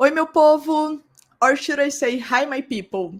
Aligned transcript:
Oi, 0.00 0.10
meu 0.10 0.26
povo, 0.26 1.00
or 1.40 1.54
should 1.54 1.78
I 1.78 1.88
say, 1.88 2.18
hi, 2.18 2.44
my 2.44 2.60
people. 2.60 3.14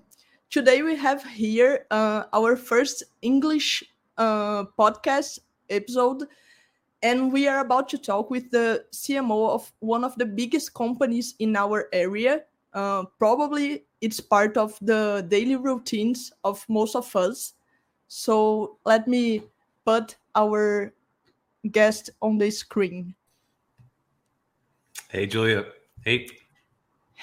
Today 0.51 0.83
we 0.83 0.97
have 0.97 1.23
here 1.23 1.87
uh, 1.93 2.25
our 2.33 2.57
first 2.57 3.05
English 3.23 3.85
uh, 4.19 4.65
podcast 4.77 5.39
episode, 5.71 6.25
and 7.01 7.33
we 7.33 7.47
are 7.47 7.61
about 7.61 7.89
to 7.91 7.97
talk 7.97 8.29
with 8.29 8.51
the 8.51 8.85
CMO 8.93 9.51
of 9.51 9.73
one 9.79 10.03
of 10.03 10.17
the 10.17 10.27
biggest 10.27 10.75
companies 10.75 11.37
in 11.39 11.55
our 11.55 11.87
area. 11.93 12.43
Uh, 12.73 13.05
probably 13.21 13.85
it's 14.01 14.19
part 14.19 14.57
of 14.57 14.77
the 14.83 15.25
daily 15.29 15.55
routines 15.55 16.33
of 16.43 16.67
most 16.69 16.97
of 16.97 17.15
us. 17.15 17.55
So 18.09 18.79
let 18.85 19.07
me 19.07 19.45
put 19.87 20.17
our 20.35 20.93
guest 21.71 22.11
on 22.21 22.37
the 22.37 22.51
screen. 22.51 23.15
Hey, 25.09 25.27
Julia. 25.27 25.67
Hey. 26.05 26.27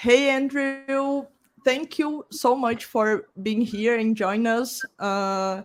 Hey, 0.02 0.30
Andrew. 0.30 1.26
Thank 1.64 1.96
you 1.96 2.26
so 2.32 2.56
much 2.56 2.86
for 2.86 3.28
being 3.40 3.60
here 3.60 3.96
and 3.96 4.16
joining 4.16 4.48
us. 4.48 4.84
Uh, 4.98 5.62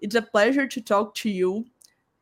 it's 0.00 0.14
a 0.14 0.20
pleasure 0.20 0.66
to 0.66 0.80
talk 0.82 1.14
to 1.14 1.30
you. 1.30 1.64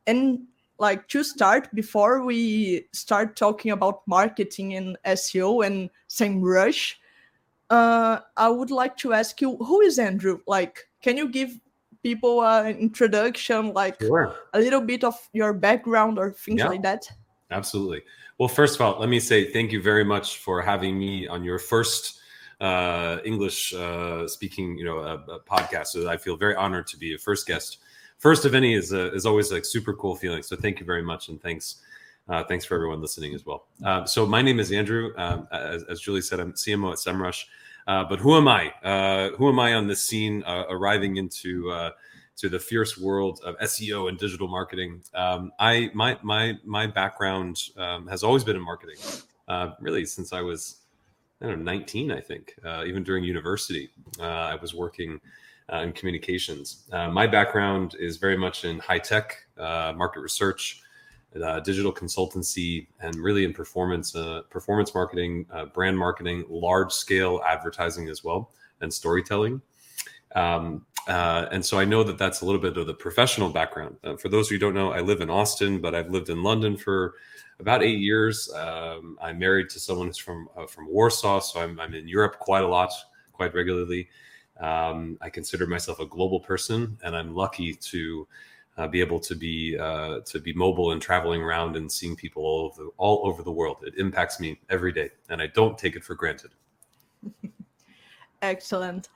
And 0.06 0.46
like 0.78 1.08
to 1.08 1.24
start, 1.24 1.74
before 1.74 2.22
we 2.22 2.86
start 2.92 3.34
talking 3.34 3.72
about 3.72 4.06
marketing 4.06 4.74
and 4.74 4.96
SEO 5.04 5.66
and 5.66 5.90
SEMrush, 6.08 6.94
uh, 7.68 8.20
I 8.36 8.48
would 8.48 8.70
like 8.70 8.96
to 8.98 9.12
ask 9.12 9.40
you, 9.40 9.56
who 9.56 9.80
is 9.80 9.98
Andrew? 9.98 10.38
Like, 10.46 10.86
can 11.02 11.16
you 11.16 11.28
give 11.28 11.58
people 12.00 12.44
an 12.44 12.76
introduction, 12.76 13.72
like 13.72 14.00
sure. 14.00 14.36
a 14.54 14.60
little 14.60 14.82
bit 14.82 15.02
of 15.02 15.16
your 15.32 15.52
background 15.52 16.16
or 16.16 16.30
things 16.30 16.60
yeah. 16.60 16.68
like 16.68 16.82
that? 16.82 17.10
Absolutely. 17.50 18.02
Well, 18.38 18.48
first 18.48 18.74
of 18.74 18.80
all, 18.80 18.98
let 18.98 19.08
me 19.08 19.20
say 19.20 19.50
thank 19.50 19.72
you 19.72 19.80
very 19.80 20.04
much 20.04 20.38
for 20.38 20.60
having 20.60 20.98
me 20.98 21.26
on 21.26 21.44
your 21.44 21.58
first 21.58 22.20
uh, 22.60 23.18
English 23.24 23.72
uh, 23.74 24.26
speaking, 24.26 24.76
you 24.78 24.84
know, 24.84 24.98
uh, 24.98 25.38
podcast. 25.48 25.88
So 25.88 26.08
I 26.08 26.16
feel 26.16 26.36
very 26.36 26.54
honored 26.54 26.86
to 26.88 26.96
be 26.96 27.14
a 27.14 27.18
first 27.18 27.46
guest. 27.46 27.78
First 28.18 28.44
of 28.44 28.54
any 28.54 28.74
is 28.74 28.92
uh, 28.92 29.12
is 29.12 29.26
always 29.26 29.52
like 29.52 29.64
super 29.64 29.92
cool 29.94 30.16
feeling. 30.16 30.42
So 30.42 30.56
thank 30.56 30.80
you 30.80 30.86
very 30.86 31.02
much, 31.02 31.28
and 31.28 31.40
thanks. 31.40 31.82
Uh, 32.28 32.42
thanks 32.42 32.64
for 32.64 32.74
everyone 32.74 33.00
listening 33.00 33.34
as 33.34 33.46
well. 33.46 33.68
Uh, 33.84 34.04
so 34.04 34.26
my 34.26 34.42
name 34.42 34.58
is 34.58 34.72
Andrew. 34.72 35.12
Um, 35.16 35.46
as, 35.52 35.84
as, 35.84 36.00
Julie 36.00 36.20
said, 36.20 36.40
I'm 36.40 36.54
CMO 36.54 36.90
at 36.90 36.98
SEMrush. 36.98 37.44
Uh, 37.86 38.04
but 38.04 38.18
who 38.18 38.36
am 38.36 38.48
I? 38.48 38.72
Uh, 38.82 39.30
who 39.36 39.48
am 39.48 39.60
I 39.60 39.74
on 39.74 39.86
this 39.86 40.02
scene, 40.02 40.42
uh, 40.44 40.64
arriving 40.68 41.18
into 41.18 41.70
to 42.36 42.48
the 42.48 42.58
fierce 42.58 42.98
world 42.98 43.40
of 43.44 43.56
SEO 43.58 44.08
and 44.08 44.18
digital 44.18 44.48
marketing. 44.48 45.02
Um, 45.14 45.52
I 45.58 45.90
my 45.94 46.18
my 46.22 46.54
my 46.64 46.86
background 46.86 47.62
um, 47.76 48.06
has 48.08 48.22
always 48.22 48.44
been 48.44 48.56
in 48.56 48.62
marketing, 48.62 48.98
uh, 49.48 49.70
really 49.80 50.04
since 50.04 50.32
I 50.32 50.42
was 50.42 50.76
I 51.40 51.46
don't 51.46 51.58
know 51.58 51.64
19, 51.72 52.12
I 52.12 52.20
think. 52.20 52.54
Uh, 52.64 52.84
even 52.86 53.02
during 53.02 53.24
university, 53.24 53.90
uh, 54.18 54.22
I 54.22 54.54
was 54.56 54.74
working 54.74 55.20
uh, 55.70 55.78
in 55.78 55.92
communications. 55.92 56.84
Uh, 56.92 57.08
my 57.08 57.26
background 57.26 57.94
is 57.98 58.16
very 58.16 58.36
much 58.38 58.64
in 58.64 58.78
high 58.78 58.98
tech, 58.98 59.36
uh, 59.58 59.92
market 59.96 60.20
research. 60.20 60.82
digital 61.64 61.92
consultancy 61.92 62.86
and 63.00 63.14
really 63.16 63.44
in 63.44 63.52
performance 63.52 64.16
performance 64.48 64.94
marketing 64.94 65.44
brand 65.74 65.96
marketing 65.98 66.44
large 66.48 66.92
scale 66.92 67.42
advertising 67.46 68.08
as 68.08 68.24
well 68.24 68.52
and 68.80 68.90
storytelling 68.92 69.60
um, 70.34 70.86
uh, 71.06 71.46
and 71.52 71.64
so 71.64 71.78
I 71.78 71.84
know 71.84 72.02
that 72.02 72.18
that's 72.18 72.40
a 72.40 72.44
little 72.44 72.60
bit 72.60 72.76
of 72.76 72.86
the 72.86 72.94
professional 72.94 73.48
background. 73.48 73.96
Uh, 74.02 74.16
for 74.16 74.28
those 74.28 74.48
who 74.48 74.58
don't 74.58 74.74
know, 74.74 74.92
I 74.92 75.00
live 75.00 75.20
in 75.20 75.30
Austin, 75.30 75.80
but 75.80 75.94
I've 75.94 76.10
lived 76.10 76.30
in 76.30 76.42
London 76.42 76.76
for 76.76 77.14
about 77.60 77.82
eight 77.82 77.98
years. 77.98 78.52
Um, 78.52 79.16
I'm 79.22 79.38
married 79.38 79.70
to 79.70 79.80
someone 79.80 80.08
who's 80.08 80.18
from 80.18 80.48
uh, 80.56 80.66
from 80.66 80.88
Warsaw, 80.88 81.40
so 81.40 81.60
I'm, 81.60 81.78
I'm, 81.78 81.94
in 81.94 82.08
Europe 82.08 82.38
quite 82.38 82.64
a 82.64 82.68
lot, 82.68 82.92
quite 83.32 83.54
regularly. 83.54 84.08
Um, 84.60 85.16
I 85.20 85.30
consider 85.30 85.66
myself 85.66 86.00
a 86.00 86.06
global 86.06 86.40
person, 86.40 86.98
and 87.04 87.14
I'm 87.14 87.34
lucky 87.34 87.74
to 87.74 88.26
uh, 88.76 88.88
be 88.88 89.00
able 89.00 89.20
to 89.20 89.34
be 89.34 89.78
uh, 89.78 90.20
to 90.20 90.40
be 90.40 90.52
mobile 90.54 90.92
and 90.92 91.00
traveling 91.00 91.40
around 91.40 91.76
and 91.76 91.90
seeing 91.90 92.16
people 92.16 92.42
all 92.42 92.64
over 92.66 92.82
the, 92.82 92.90
all 92.96 93.26
over 93.26 93.42
the 93.42 93.52
world. 93.52 93.84
It 93.86 93.94
impacts 93.96 94.40
me 94.40 94.58
every 94.70 94.92
day, 94.92 95.10
and 95.28 95.40
I 95.40 95.46
don't 95.46 95.78
take 95.78 95.94
it 95.94 96.04
for 96.04 96.14
granted. 96.14 96.50
Excellent. 98.42 99.08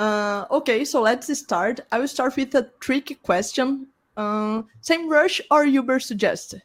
Uh, 0.00 0.46
okay, 0.50 0.82
so 0.82 1.02
let's 1.02 1.28
start. 1.38 1.80
I 1.92 1.98
will 1.98 2.08
start 2.08 2.34
with 2.34 2.54
a 2.54 2.70
tricky 2.80 3.16
question. 3.16 3.88
Uh, 4.16 4.62
rush 5.06 5.42
or 5.50 5.66
Ubersuggest? 5.66 6.58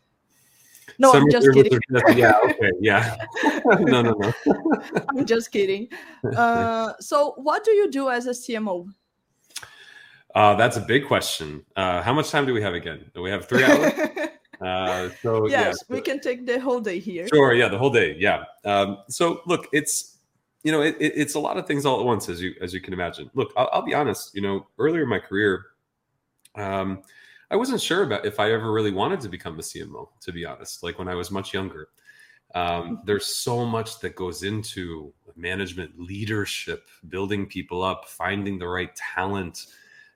No, 0.97 1.11
Some 1.11 1.23
I'm 1.23 1.29
just 1.29 1.51
kidding. 1.51 1.77
yeah, 2.15 2.39
okay, 2.45 2.71
yeah. 2.79 3.17
no, 3.65 4.01
no, 4.01 4.13
no. 4.13 4.33
I'm 5.09 5.25
just 5.25 5.51
kidding. 5.51 5.89
Uh, 6.33 6.93
so, 7.01 7.33
what 7.35 7.65
do 7.65 7.71
you 7.71 7.91
do 7.91 8.09
as 8.09 8.25
a 8.27 8.31
CMO? 8.31 8.87
Uh, 10.33 10.55
that's 10.55 10.77
a 10.77 10.81
big 10.81 11.05
question. 11.05 11.65
Uh, 11.75 12.01
how 12.01 12.13
much 12.13 12.29
time 12.29 12.45
do 12.45 12.53
we 12.53 12.61
have 12.61 12.73
again? 12.73 13.11
Do 13.13 13.21
we 13.21 13.31
have 13.31 13.49
three 13.49 13.65
hours? 13.65 13.91
uh, 14.61 15.09
so 15.21 15.47
yes, 15.49 15.83
yeah. 15.89 15.95
we 15.95 15.99
can 15.99 16.21
take 16.21 16.45
the 16.45 16.57
whole 16.57 16.79
day 16.79 16.99
here. 16.99 17.27
Sure. 17.27 17.53
Yeah, 17.53 17.67
the 17.67 17.77
whole 17.77 17.89
day. 17.89 18.15
Yeah. 18.17 18.45
Um, 18.63 18.99
so 19.09 19.41
look, 19.45 19.67
it's 19.73 20.14
you 20.65 20.71
know, 20.71 20.81
it, 20.81 20.97
it, 20.99 21.13
it's 21.15 21.35
a 21.35 21.39
lot 21.39 21.57
of 21.57 21.67
things 21.67 21.85
all 21.85 21.99
at 21.99 22.05
once, 22.05 22.27
as 22.27 22.41
you 22.41 22.55
as 22.59 22.73
you 22.73 22.81
can 22.81 22.91
imagine. 22.91 23.29
Look, 23.35 23.53
I'll, 23.55 23.69
I'll 23.71 23.81
be 23.83 23.93
honest. 23.93 24.33
You 24.33 24.41
know, 24.41 24.65
earlier 24.79 25.03
in 25.03 25.09
my 25.09 25.19
career, 25.19 25.67
um, 26.55 27.03
I 27.51 27.55
wasn't 27.55 27.81
sure 27.81 28.01
about 28.01 28.25
if 28.25 28.39
I 28.39 28.51
ever 28.51 28.71
really 28.71 28.91
wanted 28.91 29.21
to 29.21 29.29
become 29.29 29.59
a 29.59 29.61
CMO. 29.61 30.07
To 30.21 30.31
be 30.31 30.43
honest, 30.43 30.81
like 30.81 30.97
when 30.97 31.07
I 31.07 31.13
was 31.13 31.29
much 31.29 31.53
younger, 31.53 31.89
um, 32.55 32.65
mm-hmm. 32.65 32.93
there's 33.05 33.27
so 33.27 33.63
much 33.63 33.99
that 33.99 34.15
goes 34.15 34.41
into 34.41 35.13
management, 35.35 35.99
leadership, 35.99 36.87
building 37.09 37.45
people 37.45 37.83
up, 37.83 38.09
finding 38.09 38.57
the 38.57 38.67
right 38.67 38.93
talent. 38.95 39.67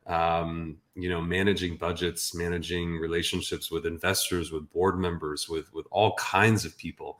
Um, 0.07 0.77
you 0.95 1.09
know, 1.09 1.21
managing 1.21 1.77
budgets, 1.77 2.33
managing 2.33 2.97
relationships 2.97 3.69
with 3.69 3.85
investors, 3.85 4.51
with 4.51 4.67
board 4.71 4.97
members, 4.97 5.47
with 5.47 5.71
with 5.75 5.85
all 5.91 6.15
kinds 6.15 6.65
of 6.65 6.75
people. 6.75 7.19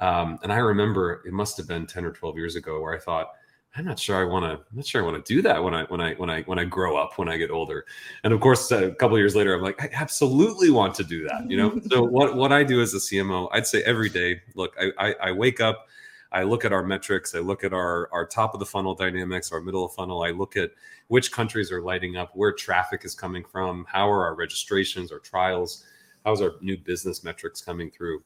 Um, 0.00 0.38
and 0.42 0.52
I 0.52 0.58
remember 0.58 1.22
it 1.26 1.32
must 1.32 1.56
have 1.56 1.66
been 1.66 1.86
10 1.86 2.04
or 2.04 2.12
12 2.12 2.36
years 2.36 2.56
ago 2.56 2.80
where 2.80 2.94
I 2.94 2.98
thought, 2.98 3.32
I'm 3.76 3.84
not 3.84 3.98
sure 3.98 4.16
I 4.16 4.24
want 4.24 4.44
to. 4.44 4.52
I'm 4.52 4.76
not 4.76 4.86
sure 4.86 5.02
I 5.02 5.04
want 5.04 5.22
to 5.22 5.34
do 5.34 5.42
that 5.42 5.62
when 5.62 5.74
I 5.74 5.84
when 5.84 6.00
I 6.00 6.14
when 6.14 6.30
I 6.30 6.42
when 6.42 6.58
I 6.58 6.64
grow 6.64 6.96
up 6.96 7.18
when 7.18 7.28
I 7.28 7.36
get 7.36 7.50
older. 7.50 7.84
And 8.24 8.32
of 8.32 8.40
course, 8.40 8.70
a 8.72 8.92
couple 8.92 9.18
years 9.18 9.36
later, 9.36 9.54
I'm 9.54 9.60
like, 9.60 9.80
I 9.82 9.90
absolutely 9.92 10.70
want 10.70 10.94
to 10.94 11.04
do 11.04 11.28
that. 11.28 11.48
You 11.50 11.58
know. 11.58 11.80
so 11.90 12.02
what 12.02 12.36
what 12.36 12.52
I 12.52 12.64
do 12.64 12.80
as 12.80 12.94
a 12.94 12.98
CMO, 12.98 13.48
I'd 13.52 13.66
say 13.66 13.82
every 13.82 14.08
day. 14.08 14.40
Look, 14.54 14.74
I, 14.80 14.92
I, 14.98 15.14
I 15.24 15.32
wake 15.32 15.60
up, 15.60 15.88
I 16.32 16.44
look 16.44 16.64
at 16.64 16.72
our 16.72 16.82
metrics, 16.82 17.34
I 17.34 17.40
look 17.40 17.64
at 17.64 17.74
our 17.74 18.08
our 18.12 18.24
top 18.26 18.54
of 18.54 18.60
the 18.60 18.66
funnel 18.66 18.94
dynamics, 18.94 19.52
our 19.52 19.60
middle 19.60 19.84
of 19.84 19.92
funnel. 19.92 20.22
I 20.22 20.30
look 20.30 20.56
at 20.56 20.70
which 21.08 21.30
countries 21.30 21.70
are 21.70 21.82
lighting 21.82 22.16
up, 22.16 22.30
where 22.34 22.52
traffic 22.52 23.04
is 23.04 23.14
coming 23.14 23.44
from, 23.44 23.84
how 23.88 24.10
are 24.10 24.24
our 24.24 24.34
registrations, 24.34 25.12
our 25.12 25.18
trials, 25.18 25.84
how's 26.24 26.40
our 26.40 26.54
new 26.62 26.78
business 26.78 27.22
metrics 27.22 27.60
coming 27.60 27.90
through 27.90 28.22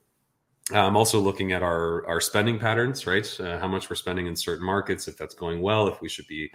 I'm 0.73 0.97
also 0.97 1.19
looking 1.19 1.53
at 1.53 1.63
our 1.63 2.07
our 2.07 2.21
spending 2.21 2.59
patterns, 2.59 3.07
right? 3.07 3.41
Uh, 3.41 3.59
how 3.59 3.69
much 3.69 3.91
we're 3.91 3.97
spending 3.97 4.27
in 4.27 4.37
certain 4.37 4.65
markets, 4.65 5.09
if 5.09 5.17
that's 5.17 5.35
going 5.35 5.61
well, 5.61 5.89
if 5.89 6.01
we 6.01 6.09
should 6.09 6.27
be 6.27 6.51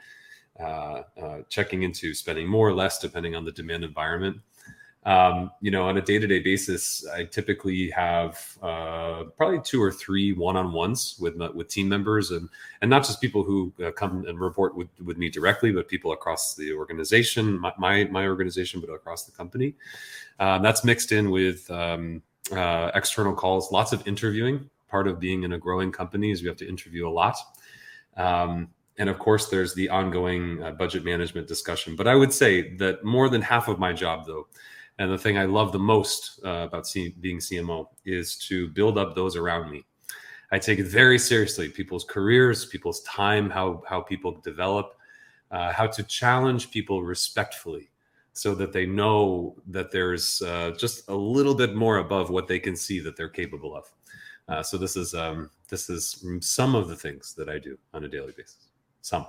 uh, 0.60 1.04
uh, 1.22 1.42
checking 1.50 1.84
into 1.84 2.14
spending 2.14 2.48
more 2.48 2.68
or 2.68 2.74
less 2.74 3.00
depending 3.00 3.36
on 3.36 3.44
the 3.44 3.52
demand 3.52 3.84
environment. 3.84 4.38
Um, 5.06 5.52
you 5.62 5.70
know, 5.70 5.84
on 5.84 5.98
a 5.98 6.02
day 6.02 6.18
to 6.18 6.26
day 6.26 6.40
basis, 6.40 7.06
I 7.08 7.26
typically 7.26 7.92
have 7.92 8.58
uh, 8.64 9.26
probably 9.38 9.60
two 9.62 9.82
or 9.82 9.92
three 9.92 10.34
one 10.34 10.56
on 10.56 10.74
ones 10.74 11.18
with 11.20 11.36
with 11.54 11.68
team 11.68 11.88
members, 11.88 12.32
and 12.32 12.50
and 12.82 12.90
not 12.90 13.04
just 13.04 13.22
people 13.22 13.44
who 13.44 13.72
uh, 13.86 13.92
come 13.92 14.26
and 14.28 14.40
report 14.40 14.76
with, 14.76 14.88
with 15.04 15.18
me 15.18 15.30
directly, 15.30 15.72
but 15.72 15.88
people 15.88 16.12
across 16.12 16.56
the 16.56 16.74
organization, 16.74 17.60
my 17.60 17.72
my, 17.78 18.06
my 18.06 18.28
organization, 18.28 18.82
but 18.82 18.92
across 18.92 19.26
the 19.26 19.32
company. 19.32 19.76
Um, 20.40 20.64
that's 20.64 20.84
mixed 20.84 21.12
in 21.12 21.30
with 21.30 21.70
um, 21.70 22.24
uh, 22.52 22.92
external 22.94 23.34
calls, 23.34 23.72
lots 23.72 23.94
of 23.94 24.06
interviewing. 24.08 24.70
Part 24.88 25.08
of 25.08 25.20
being 25.20 25.44
in 25.44 25.54
a 25.54 25.58
growing 25.58 25.92
company 25.92 26.32
is 26.32 26.42
you 26.42 26.48
have 26.48 26.58
to 26.58 26.68
interview 26.68 27.08
a 27.08 27.10
lot. 27.10 27.38
Um, 28.18 28.70
and 28.98 29.10
of 29.10 29.20
course, 29.20 29.50
there's 29.50 29.74
the 29.74 29.90
ongoing 29.90 30.64
uh, 30.64 30.72
budget 30.72 31.04
management 31.04 31.48
discussion. 31.48 31.96
But 31.96 32.08
I 32.08 32.16
would 32.16 32.32
say 32.32 32.76
that 32.78 33.04
more 33.04 33.30
than 33.30 33.42
half 33.42 33.68
of 33.68 33.78
my 33.78 33.92
job, 33.92 34.26
though, 34.26 34.48
and 34.98 35.12
the 35.12 35.18
thing 35.18 35.38
I 35.38 35.46
love 35.46 35.74
the 35.74 35.80
most 35.80 36.40
uh, 36.46 36.68
about 36.68 36.88
C- 36.88 37.16
being 37.20 37.40
CMO 37.40 37.88
is 38.06 38.38
to 38.48 38.70
build 38.70 38.98
up 38.98 39.16
those 39.16 39.36
around 39.36 39.70
me. 39.70 39.84
I 40.52 40.60
take 40.60 40.80
it 40.80 40.86
very 40.86 41.20
seriously 41.20 41.68
people's 41.68 42.06
careers, 42.06 42.66
people's 42.66 43.02
time, 43.02 43.50
how, 43.50 43.84
how 43.90 44.00
people 44.00 44.40
develop, 44.42 44.94
uh, 45.52 45.74
how 45.74 45.88
to 45.88 46.04
challenge 46.04 46.72
people 46.72 47.04
respectfully 47.04 47.90
so 48.36 48.54
that 48.54 48.74
they 48.74 48.86
know 48.86 49.56
that 49.66 49.92
there's 49.92 50.42
uh, 50.42 50.72
just 50.78 51.08
a 51.08 51.16
little 51.16 51.56
bit 51.56 51.74
more 51.74 52.00
above 52.00 52.30
what 52.30 52.50
they 52.50 52.60
can 52.60 52.76
see 52.76 53.00
that 53.00 53.16
they're 53.16 53.30
capable 53.30 53.74
of. 53.74 53.86
Uh, 54.50 54.62
so 54.62 54.78
this 54.78 54.98
is 54.98 55.14
um, 55.14 55.50
this 55.70 55.90
is 55.90 56.24
some 56.42 56.76
of 56.76 56.90
the 56.90 56.96
things 56.96 57.34
that 57.36 57.48
I 57.48 57.58
do 57.58 57.78
on 57.94 58.04
a 58.04 58.10
daily 58.10 58.34
basis. 58.36 58.68
Some. 59.02 59.26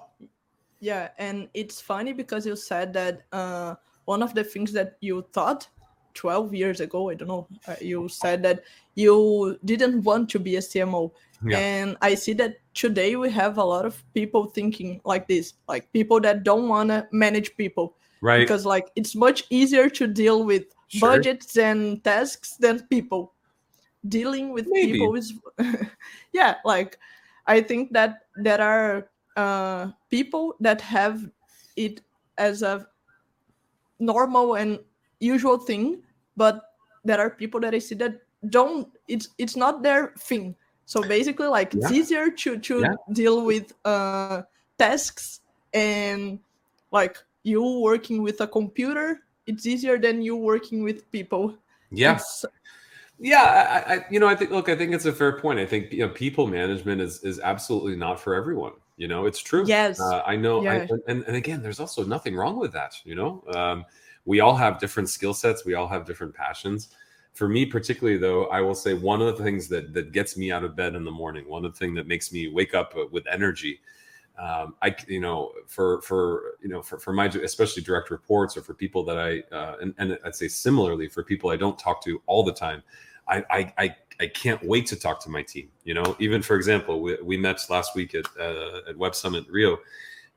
Yeah, 0.81 1.09
and 1.19 1.49
it's 1.55 1.81
funny 1.81 2.13
because 2.13 2.45
you 2.45 2.57
said 2.57 2.93
that 2.95 3.23
uh, 3.33 3.77
one 4.07 4.25
of 4.25 4.35
the 4.35 4.43
things 4.43 4.73
that 4.73 4.97
you 5.01 5.25
thought 5.33 5.69
12 6.15 6.55
years 6.55 6.81
ago 6.81 7.11
i 7.11 7.15
don't 7.15 7.29
know 7.29 7.47
uh, 7.69 7.75
you 7.79 8.09
said 8.09 8.43
that 8.43 8.65
you 8.95 9.59
didn't 9.67 10.01
want 10.01 10.31
to 10.31 10.39
be 10.39 10.57
a 10.57 10.61
cmo 10.61 11.13
yeah. 11.45 11.59
and 11.59 11.97
i 12.01 12.15
see 12.15 12.33
that 12.33 12.57
today 12.73 13.17
we 13.17 13.29
have 13.29 13.59
a 13.59 13.63
lot 13.63 13.85
of 13.85 14.03
people 14.15 14.47
thinking 14.47 14.99
like 15.05 15.29
this 15.29 15.53
like 15.69 15.93
people 15.93 16.19
that 16.19 16.43
don't 16.43 16.69
want 16.69 16.89
to 16.89 17.07
manage 17.13 17.55
people 17.59 17.96
right 18.21 18.41
because 18.41 18.65
like 18.65 18.91
it's 18.97 19.15
much 19.15 19.45
easier 19.51 19.89
to 19.89 20.07
deal 20.07 20.45
with 20.45 20.65
sure. 20.89 21.01
budgets 21.01 21.57
and 21.57 22.03
tasks 22.05 22.57
than 22.57 22.81
people 22.89 23.33
dealing 24.09 24.53
with 24.53 24.67
Maybe. 24.71 24.93
people 24.93 25.15
is 25.15 25.35
yeah 26.33 26.57
like 26.65 26.99
i 27.47 27.61
think 27.61 27.93
that 27.93 28.27
there 28.37 28.61
are 28.61 29.09
uh, 29.37 29.93
people 30.09 30.55
that 30.61 30.81
have 30.81 31.29
it 31.77 32.01
as 32.39 32.63
a 32.63 32.87
normal 33.99 34.55
and 34.55 34.79
usual 35.21 35.59
thing 35.59 36.03
but 36.37 36.77
there 37.05 37.21
are 37.21 37.31
people 37.31 37.61
that 37.61 37.75
i 37.75 37.79
see 37.79 37.95
that 37.95 38.21
don't 38.49 38.89
it's 39.09 39.31
it's 39.39 39.57
not 39.57 39.83
their 39.83 40.13
thing 40.19 40.55
so 40.85 41.03
basically 41.03 41.47
like 41.49 41.73
yeah. 41.73 41.81
it's 41.81 41.91
easier 41.91 42.31
to 42.31 42.59
to 42.59 42.81
yeah. 42.81 42.95
deal 43.13 43.45
with 43.45 43.73
uh 43.85 44.43
tasks 44.79 45.41
and 45.73 46.39
like 46.93 47.19
you 47.47 47.81
working 47.81 48.23
with 48.23 48.41
a 48.41 48.47
computer 48.47 49.21
it's 49.47 49.67
easier 49.67 49.99
than 49.99 50.23
you 50.23 50.37
working 50.37 50.83
with 50.83 51.11
people. 51.13 51.57
Yeah. 51.91 52.19
Yeah 53.19 53.85
I, 53.87 53.95
I, 53.95 54.07
you 54.11 54.21
know 54.21 54.29
i 54.29 54.35
think 54.35 54.51
look 54.51 54.69
i 54.69 54.77
think 54.77 54.93
it's 54.93 55.07
a 55.07 55.13
fair 55.13 55.41
point. 55.41 55.59
I 55.59 55.65
think 55.65 55.91
you 55.91 56.01
know 56.01 56.11
people 56.11 56.47
management 56.47 57.01
is 57.01 57.23
is 57.25 57.41
absolutely 57.41 57.97
not 57.97 58.21
for 58.21 58.35
everyone 58.35 58.73
you 58.99 59.09
know 59.09 59.25
it's 59.25 59.39
true. 59.39 59.65
Yes. 59.67 59.99
Uh, 59.99 60.23
i 60.27 60.37
know 60.37 60.63
yeah. 60.63 60.73
I, 60.73 60.89
and, 61.11 61.25
and 61.25 61.35
again 61.35 61.63
there's 61.63 61.81
also 61.81 62.05
nothing 62.05 62.37
wrong 62.37 62.59
with 62.59 62.73
that 62.73 62.95
you 63.05 63.15
know? 63.15 63.43
Um, 63.55 63.87
we 64.27 64.41
all 64.41 64.55
have 64.55 64.79
different 64.79 65.09
skill 65.09 65.33
sets 65.33 65.65
we 65.65 65.73
all 65.73 65.89
have 65.89 66.05
different 66.05 66.35
passions. 66.35 66.89
For 67.33 67.49
me 67.49 67.65
particularly 67.65 68.19
though 68.19 68.47
i 68.49 68.61
will 68.61 68.75
say 68.75 68.93
one 68.93 69.23
of 69.23 69.39
the 69.39 69.43
things 69.43 69.67
that 69.69 69.95
that 69.95 70.13
gets 70.13 70.37
me 70.37 70.53
out 70.53 70.65
of 70.65 70.77
bed 70.77 70.95
in 70.95 71.05
the 71.05 71.11
morning 71.11 71.49
one 71.49 71.65
of 71.65 71.73
the 71.73 71.79
things 71.79 71.95
that 71.97 72.07
makes 72.07 72.33
me 72.33 72.49
wake 72.49 72.75
up 72.75 72.93
uh, 72.99 73.07
with 73.11 73.27
energy 73.29 73.81
um, 74.39 74.75
I, 74.83 74.95
you 75.09 75.21
know, 75.21 75.53
for 75.67 76.03
for 76.03 76.57
you 76.63 76.69
know, 76.69 76.83
for, 76.83 76.99
for 76.99 77.13
my 77.13 77.27
especially 77.27 77.83
direct 77.83 78.11
reports 78.11 78.57
or 78.57 78.63
for 78.63 78.75
people 78.75 79.03
that 79.05 79.19
I 79.19 79.55
uh, 79.55 79.77
and, 79.81 79.95
and 79.99 80.19
I'd 80.25 80.35
say 80.35 80.49
similarly 80.49 81.09
for 81.09 81.23
people 81.23 81.51
I 81.51 81.57
don't 81.57 81.79
talk 81.79 82.03
to 82.05 82.21
all 82.27 82.45
the 82.45 82.53
time, 82.53 82.83
I 83.29 83.45
I, 83.51 83.73
I 83.79 83.97
I 84.21 84.27
can't 84.27 84.63
wait 84.63 84.87
to 84.87 84.97
talk 84.97 85.21
to 85.21 85.31
my 85.31 85.43
team. 85.43 85.71
You 85.85 85.95
know, 85.95 86.17
even 86.19 86.43
for 86.43 86.57
example, 86.57 87.01
we, 87.01 87.17
we 87.23 87.37
met 87.37 87.61
last 87.71 87.95
week 87.95 88.15
at 88.15 88.27
uh, 88.39 88.81
at 88.89 88.97
Web 88.97 89.15
Summit 89.15 89.47
Rio, 89.49 89.79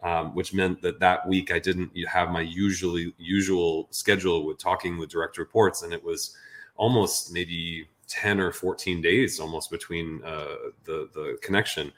um, 0.02 0.34
which 0.34 0.54
meant 0.54 0.82
that 0.82 1.00
that 1.00 1.28
week 1.28 1.52
I 1.52 1.60
didn't 1.60 1.92
have 2.08 2.30
my 2.30 2.42
usually 2.42 3.14
usual 3.18 3.88
schedule 3.92 4.46
with 4.46 4.60
talking 4.60 4.98
with 4.98 5.10
direct 5.10 5.38
reports, 5.38 5.84
and 5.84 5.94
it 5.94 6.04
was 6.04 6.38
almost 6.78 7.34
maybe 7.34 7.90
ten 8.08 8.40
or 8.40 8.54
fourteen 8.54 9.02
days 9.02 9.42
almost 9.42 9.70
between 9.70 10.24
uh, 10.24 10.56
the 10.86 11.10
the 11.14 11.38
connection. 11.42 11.92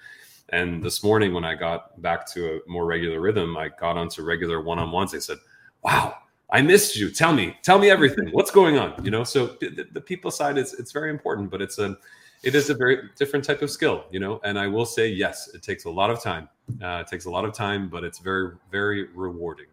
And 0.52 0.84
this 0.84 1.04
morning, 1.04 1.34
when 1.34 1.46
I 1.46 1.56
got 1.56 2.02
back 2.02 2.26
to 2.34 2.56
a 2.56 2.60
more 2.70 2.86
regular 2.86 3.22
rhythm, 3.22 3.56
I 3.56 3.70
got 3.70 3.98
onto 3.98 4.22
regular 4.22 4.62
one 4.62 4.80
on 4.80 4.92
ones. 4.92 5.16
I 5.16 5.20
said, 5.20 5.38
"Wow, 5.82 6.18
I 6.50 6.62
missed 6.62 6.98
you. 6.98 7.10
Tell 7.10 7.34
me, 7.34 7.56
tell 7.64 7.80
me 7.80 7.90
everything. 7.90 8.30
What's 8.32 8.52
going 8.52 8.78
on? 8.78 9.04
You 9.04 9.12
know, 9.12 9.24
so 9.24 9.48
the, 9.62 9.88
the 9.92 10.02
people 10.02 10.30
side 10.30 10.58
is 10.58 10.74
it's 10.74 10.92
very 10.92 11.10
important, 11.10 11.50
but 11.50 11.62
it's 11.62 11.80
a 11.80 11.98
it 12.44 12.56
is 12.56 12.70
a 12.70 12.74
very 12.74 13.10
different 13.18 13.46
type 13.46 13.62
of 13.62 13.72
skill, 13.72 14.06
you 14.12 14.20
know. 14.20 14.42
And 14.44 14.60
I 14.60 14.68
will 14.68 14.86
say, 14.86 15.08
yes, 15.08 15.50
it 15.54 15.64
takes 15.64 15.86
a 15.86 15.90
lot 15.90 16.10
of 16.10 16.22
time. 16.22 16.50
Uh, 16.84 17.04
it 17.06 17.08
takes 17.08 17.26
a 17.26 17.30
lot 17.30 17.46
of 17.46 17.54
time, 17.54 17.88
but 17.88 18.04
it's 18.04 18.20
very 18.20 18.52
very 18.70 19.08
rewarding. 19.16 19.68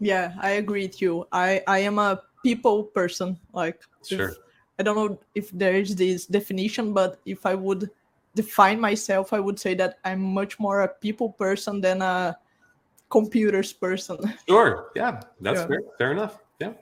Yeah, 0.00 0.34
I 0.40 0.50
agree 0.52 0.86
with 0.86 1.00
you. 1.00 1.26
I 1.32 1.62
I 1.66 1.78
am 1.78 1.98
a 1.98 2.20
people 2.42 2.84
person. 2.84 3.38
Like, 3.54 3.80
sure. 4.06 4.30
If, 4.30 4.36
I 4.78 4.82
don't 4.82 4.96
know 4.96 5.18
if 5.34 5.50
there 5.50 5.74
is 5.74 5.96
this 5.96 6.26
definition, 6.26 6.92
but 6.92 7.20
if 7.24 7.46
I 7.46 7.54
would 7.54 7.90
define 8.34 8.80
myself, 8.80 9.32
I 9.32 9.40
would 9.40 9.58
say 9.58 9.74
that 9.74 9.98
I'm 10.04 10.22
much 10.22 10.58
more 10.58 10.82
a 10.82 10.88
people 10.88 11.30
person 11.30 11.80
than 11.80 12.02
a 12.02 12.36
computers 13.10 13.72
person. 13.72 14.18
Sure. 14.48 14.90
Yeah, 14.96 15.20
that's 15.40 15.60
yeah. 15.60 15.66
fair. 15.66 15.80
Fair 15.98 16.12
enough. 16.12 16.38
Yeah. 16.60 16.72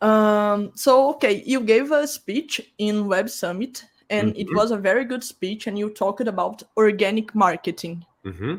Um, 0.00 0.72
so 0.74 1.10
okay, 1.14 1.42
you 1.46 1.60
gave 1.60 1.90
a 1.92 2.06
speech 2.06 2.60
in 2.78 3.06
Web 3.06 3.30
Summit, 3.30 3.84
and 4.10 4.30
mm-hmm. 4.30 4.40
it 4.40 4.48
was 4.54 4.70
a 4.70 4.76
very 4.76 5.04
good 5.04 5.24
speech, 5.24 5.66
and 5.66 5.78
you 5.78 5.90
talked 5.90 6.26
about 6.26 6.62
organic 6.76 7.34
marketing. 7.34 8.04
Mm-hmm. 8.24 8.56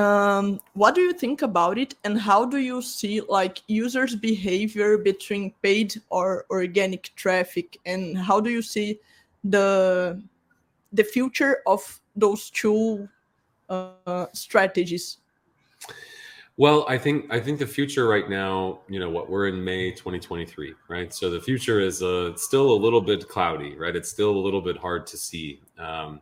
Um, 0.00 0.60
what 0.72 0.96
do 0.96 1.00
you 1.02 1.12
think 1.12 1.42
about 1.42 1.78
it, 1.78 1.94
and 2.04 2.20
how 2.20 2.44
do 2.44 2.58
you 2.58 2.82
see 2.82 3.20
like 3.20 3.62
users' 3.68 4.16
behavior 4.16 4.98
between 4.98 5.54
paid 5.62 5.94
or 6.10 6.46
organic 6.50 7.14
traffic, 7.14 7.78
and 7.86 8.18
how 8.18 8.40
do 8.40 8.50
you 8.50 8.60
see 8.60 8.98
the 9.44 10.20
the 10.94 11.04
future 11.04 11.58
of 11.66 12.00
those 12.16 12.48
two 12.50 13.08
uh, 13.68 14.26
strategies? 14.32 15.18
Well, 16.56 16.86
I 16.88 16.96
think 16.98 17.26
I 17.32 17.40
think 17.40 17.58
the 17.58 17.66
future 17.66 18.06
right 18.06 18.30
now, 18.30 18.80
you 18.88 19.00
know, 19.00 19.10
what 19.10 19.28
we're 19.28 19.48
in 19.48 19.62
May 19.62 19.90
2023, 19.90 20.74
right? 20.88 21.12
So 21.12 21.28
the 21.28 21.40
future 21.40 21.80
is 21.80 22.00
uh, 22.00 22.36
still 22.36 22.70
a 22.70 22.78
little 22.78 23.00
bit 23.00 23.28
cloudy, 23.28 23.76
right? 23.76 23.94
It's 23.94 24.08
still 24.08 24.30
a 24.30 24.38
little 24.38 24.60
bit 24.60 24.76
hard 24.76 25.04
to 25.08 25.16
see. 25.16 25.60
Um, 25.78 26.20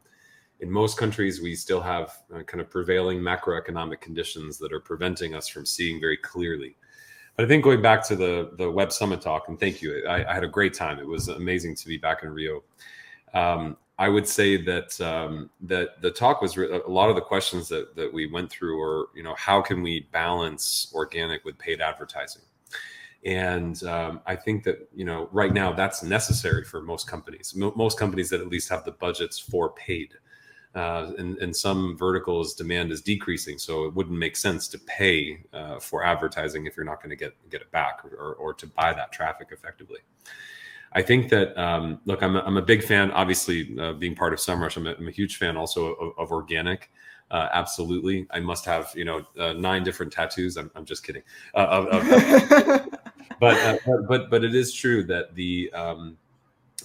in 0.61 0.71
most 0.71 0.97
countries, 0.97 1.43
we 1.43 1.55
still 1.55 1.83
have 1.83 2.13
uh, 2.35 2.43
kind 2.45 2.63
of 2.63 2.71
prevailing 2.71 3.19
macroeconomic 3.19 4.01
conditions 4.01 4.57
that 4.59 4.73
are 4.73 4.81
preventing 4.81 5.35
us 5.35 5.49
from 5.49 5.67
seeing 5.67 6.01
very 6.01 6.17
clearly. 6.17 6.77
But 7.37 7.45
I 7.45 7.49
think 7.49 7.63
going 7.63 7.83
back 7.83 8.07
to 8.09 8.17
the 8.17 8.53
the 8.57 8.71
Web 8.71 8.91
Summit 8.91 9.21
talk, 9.21 9.49
and 9.49 9.61
thank 9.61 9.83
you, 9.83 10.07
I, 10.09 10.25
I 10.25 10.33
had 10.33 10.45
a 10.45 10.49
great 10.49 10.73
time. 10.73 10.99
It 10.99 11.07
was 11.07 11.29
amazing 11.29 11.77
to 11.77 11.87
be 11.87 11.99
back 11.99 12.23
in 12.23 12.31
Rio. 12.31 12.63
Um, 13.35 13.77
I 14.03 14.09
would 14.09 14.27
say 14.27 14.57
that 14.57 15.01
um, 15.01 15.49
that 15.61 16.03
the 16.03 16.11
talk 16.11 16.43
was 16.43 16.57
re- 16.57 16.69
a 16.69 16.91
lot 16.91 17.09
of 17.09 17.15
the 17.15 17.23
questions 17.23 17.69
that 17.69 17.95
that 17.95 18.13
we 18.13 18.27
went 18.27 18.51
through 18.51 18.77
were 18.77 19.11
you 19.15 19.23
know 19.23 19.37
how 19.37 19.63
can 19.63 19.81
we 19.81 20.09
balance 20.11 20.91
organic 20.93 21.45
with 21.45 21.57
paid 21.57 21.81
advertising, 21.81 22.43
and 23.25 23.81
um, 23.85 24.21
I 24.27 24.35
think 24.35 24.65
that 24.65 24.89
you 24.93 25.05
know 25.05 25.29
right 25.31 25.55
now 25.55 25.73
that's 25.73 26.03
necessary 26.03 26.65
for 26.65 26.83
most 26.83 27.07
companies. 27.07 27.55
most 27.55 27.97
companies 27.97 28.29
that 28.31 28.41
at 28.41 28.49
least 28.49 28.69
have 28.71 28.85
the 28.85 28.91
budgets 28.91 29.39
for 29.39 29.71
paid. 29.71 30.15
Uh, 30.75 31.13
in, 31.19 31.37
in 31.41 31.53
some 31.55 31.97
verticals, 31.99 32.55
demand 32.55 32.91
is 32.91 33.03
decreasing, 33.03 33.59
so 33.59 33.85
it 33.85 33.95
wouldn't 33.95 34.19
make 34.19 34.35
sense 34.37 34.67
to 34.67 34.79
pay 34.81 35.45
uh, 35.53 35.79
for 35.79 36.03
advertising 36.03 36.67
if 36.67 36.77
you're 36.77 36.87
not 36.93 37.01
going 37.01 37.11
to 37.11 37.23
get 37.25 37.35
get 37.51 37.61
it 37.61 37.71
back 37.71 38.05
or, 38.05 38.35
or 38.35 38.53
to 38.53 38.67
buy 38.67 38.93
that 38.93 39.13
traffic 39.13 39.49
effectively. 39.53 40.01
I 40.95 41.03
think 41.03 41.31
that 41.31 41.57
um, 41.59 42.01
look, 42.05 42.23
I'm 42.23 42.37
a, 42.37 42.41
I'm 42.41 42.57
a 42.57 42.63
big 42.63 42.83
fan. 42.83 43.11
Obviously, 43.13 43.77
uh, 43.79 43.95
being 43.95 44.15
part 44.15 44.33
of 44.33 44.39
SEMrush, 44.39 44.77
I'm 44.77 44.87
a, 44.87 44.95
I'm 44.95 45.09
a 45.09 45.13
huge 45.13 45.37
fan 45.37 45.57
also 45.57 45.95
of, 45.95 46.13
of 46.19 46.33
organic. 46.33 46.91
Uh, 47.31 47.49
absolutely, 47.53 48.27
I 48.31 48.41
must 48.41 48.65
have 48.67 48.93
you 48.95 49.05
know 49.05 49.25
uh, 49.39 49.55
nine 49.55 49.85
different 49.85 50.13
tattoos. 50.13 50.57
I'm, 50.57 50.71
I'm 50.75 50.85
just 50.85 51.05
kidding. 51.05 51.23
Uh, 51.55 51.67
of, 51.71 51.87
of, 51.87 52.09
but, 53.41 53.57
uh, 53.59 53.79
but 53.87 54.09
but 54.09 54.31
but 54.31 54.45
it 54.45 54.55
is 54.55 54.73
true 54.73 55.03
that 55.05 55.35
the 55.35 55.73
um, 55.73 56.19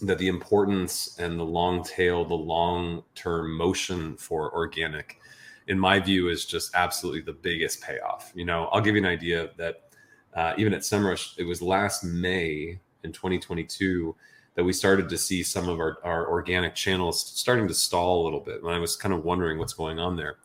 that 0.03 0.17
the 0.19 0.27
importance 0.27 1.17
and 1.19 1.39
the 1.39 1.43
long 1.43 1.83
tail, 1.83 2.23
the 2.23 2.33
long 2.33 3.03
term 3.15 3.51
motion 3.57 4.15
for 4.15 4.53
organic, 4.53 5.19
in 5.67 5.77
my 5.77 5.99
view, 5.99 6.29
is 6.29 6.45
just 6.45 6.73
absolutely 6.75 7.21
the 7.21 7.33
biggest 7.33 7.81
payoff. 7.81 8.31
You 8.35 8.45
know, 8.45 8.67
I'll 8.67 8.81
give 8.81 8.95
you 8.95 9.01
an 9.01 9.09
idea 9.09 9.49
that 9.57 9.89
uh, 10.33 10.53
even 10.57 10.73
at 10.73 10.81
SEMrush, 10.81 11.37
it 11.37 11.43
was 11.43 11.61
last 11.61 12.03
May 12.03 12.79
in 13.03 13.11
2022 13.11 14.15
that 14.55 14.63
we 14.63 14.73
started 14.73 15.07
to 15.07 15.17
see 15.17 15.43
some 15.43 15.69
of 15.69 15.79
our, 15.79 15.97
our 16.03 16.29
organic 16.29 16.73
channels 16.73 17.21
starting 17.21 17.67
to 17.67 17.73
stall 17.73 18.23
a 18.23 18.25
little 18.25 18.39
bit. 18.39 18.61
And 18.63 18.71
I 18.71 18.79
was 18.79 18.95
kind 18.95 19.13
of 19.13 19.23
wondering 19.23 19.59
what's 19.59 19.73
going 19.73 19.99
on 19.99 20.15
there. 20.15 20.37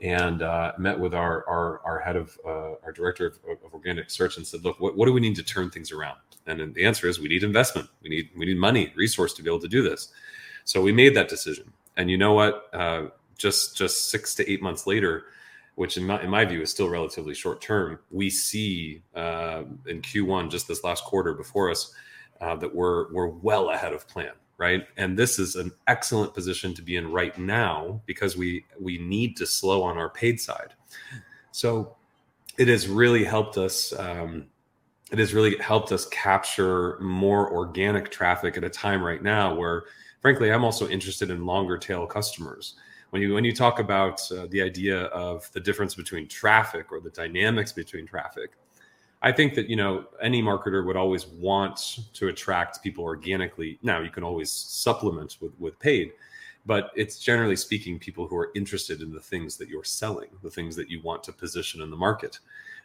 And 0.00 0.42
uh, 0.42 0.72
met 0.78 1.00
with 1.00 1.12
our 1.12 1.44
our, 1.48 1.80
our 1.84 1.98
head 1.98 2.14
of 2.14 2.38
uh, 2.46 2.74
our 2.84 2.92
director 2.92 3.26
of, 3.26 3.38
of, 3.64 3.74
organic 3.74 4.10
search 4.10 4.36
and 4.36 4.46
said, 4.46 4.64
"Look, 4.64 4.78
what, 4.78 4.96
what 4.96 5.06
do 5.06 5.12
we 5.12 5.20
need 5.20 5.34
to 5.34 5.42
turn 5.42 5.70
things 5.70 5.90
around?" 5.90 6.18
And 6.46 6.72
the 6.72 6.84
answer 6.84 7.08
is, 7.08 7.18
we 7.18 7.28
need 7.28 7.42
investment. 7.42 7.88
We 8.00 8.08
need 8.08 8.30
we 8.36 8.46
need 8.46 8.58
money, 8.58 8.92
resource 8.94 9.34
to 9.34 9.42
be 9.42 9.50
able 9.50 9.58
to 9.58 9.66
do 9.66 9.82
this. 9.82 10.12
So 10.64 10.80
we 10.80 10.92
made 10.92 11.16
that 11.16 11.28
decision. 11.28 11.72
And 11.96 12.08
you 12.08 12.16
know 12.16 12.32
what? 12.32 12.72
Uh, 12.72 13.08
just 13.38 13.76
just 13.76 14.08
six 14.08 14.36
to 14.36 14.48
eight 14.48 14.62
months 14.62 14.86
later, 14.86 15.24
which 15.78 15.96
in 15.96 16.04
my 16.04 16.20
in 16.20 16.28
my 16.28 16.44
view 16.44 16.60
is 16.60 16.72
still 16.72 16.88
relatively 16.88 17.32
short 17.32 17.60
term, 17.60 18.00
we 18.10 18.28
see 18.28 19.00
uh, 19.14 19.62
in 19.86 20.02
Q1 20.02 20.50
just 20.50 20.66
this 20.66 20.82
last 20.82 21.04
quarter 21.04 21.34
before 21.34 21.70
us 21.70 21.94
uh, 22.40 22.56
that 22.56 22.74
we're 22.74 23.12
we're 23.12 23.28
well 23.28 23.70
ahead 23.70 23.92
of 23.92 24.08
plan, 24.08 24.32
right? 24.56 24.88
And 24.96 25.16
this 25.16 25.38
is 25.38 25.54
an 25.54 25.70
excellent 25.86 26.34
position 26.34 26.74
to 26.74 26.82
be 26.82 26.96
in 26.96 27.12
right 27.12 27.38
now 27.38 28.02
because 28.06 28.36
we 28.36 28.64
we 28.80 28.98
need 28.98 29.36
to 29.36 29.46
slow 29.46 29.84
on 29.84 29.96
our 29.98 30.10
paid 30.10 30.40
side. 30.40 30.74
So 31.52 31.94
it 32.58 32.66
has 32.66 32.88
really 32.88 33.22
helped 33.22 33.56
us. 33.56 33.96
Um, 33.96 34.46
it 35.12 35.20
has 35.20 35.32
really 35.32 35.56
helped 35.58 35.92
us 35.92 36.06
capture 36.06 36.98
more 36.98 37.52
organic 37.52 38.10
traffic 38.10 38.56
at 38.56 38.64
a 38.64 38.68
time 38.68 39.00
right 39.00 39.22
now 39.22 39.54
where, 39.54 39.84
frankly, 40.22 40.52
I'm 40.52 40.64
also 40.64 40.88
interested 40.88 41.30
in 41.30 41.46
longer 41.46 41.78
tail 41.78 42.04
customers 42.04 42.74
when 43.10 43.22
you 43.22 43.34
when 43.34 43.44
you 43.44 43.54
talk 43.54 43.78
about 43.78 44.20
uh, 44.32 44.46
the 44.50 44.62
idea 44.62 45.04
of 45.06 45.50
the 45.52 45.60
difference 45.60 45.94
between 45.94 46.28
traffic 46.28 46.92
or 46.92 47.00
the 47.00 47.10
dynamics 47.10 47.72
between 47.72 48.06
traffic 48.06 48.52
I 49.20 49.32
think 49.32 49.54
that 49.54 49.68
you 49.68 49.76
know 49.76 50.06
any 50.22 50.42
marketer 50.42 50.84
would 50.84 50.96
always 50.96 51.26
want 51.26 51.98
to 52.14 52.28
attract 52.28 52.82
people 52.82 53.04
organically. 53.04 53.78
Now 53.82 54.00
you 54.00 54.10
can 54.10 54.22
always 54.22 54.50
supplement 54.50 55.36
with 55.40 55.52
with 55.58 55.78
paid, 55.80 56.12
but 56.66 56.90
it's 56.94 57.18
generally 57.18 57.56
speaking 57.56 57.98
people 57.98 58.28
who 58.28 58.36
are 58.36 58.50
interested 58.54 59.00
in 59.00 59.12
the 59.12 59.20
things 59.20 59.56
that 59.56 59.68
you're 59.68 59.84
selling, 59.84 60.28
the 60.42 60.50
things 60.50 60.76
that 60.76 60.88
you 60.88 61.02
want 61.02 61.24
to 61.24 61.32
position 61.32 61.82
in 61.82 61.90
the 61.90 61.96
market, 61.96 62.38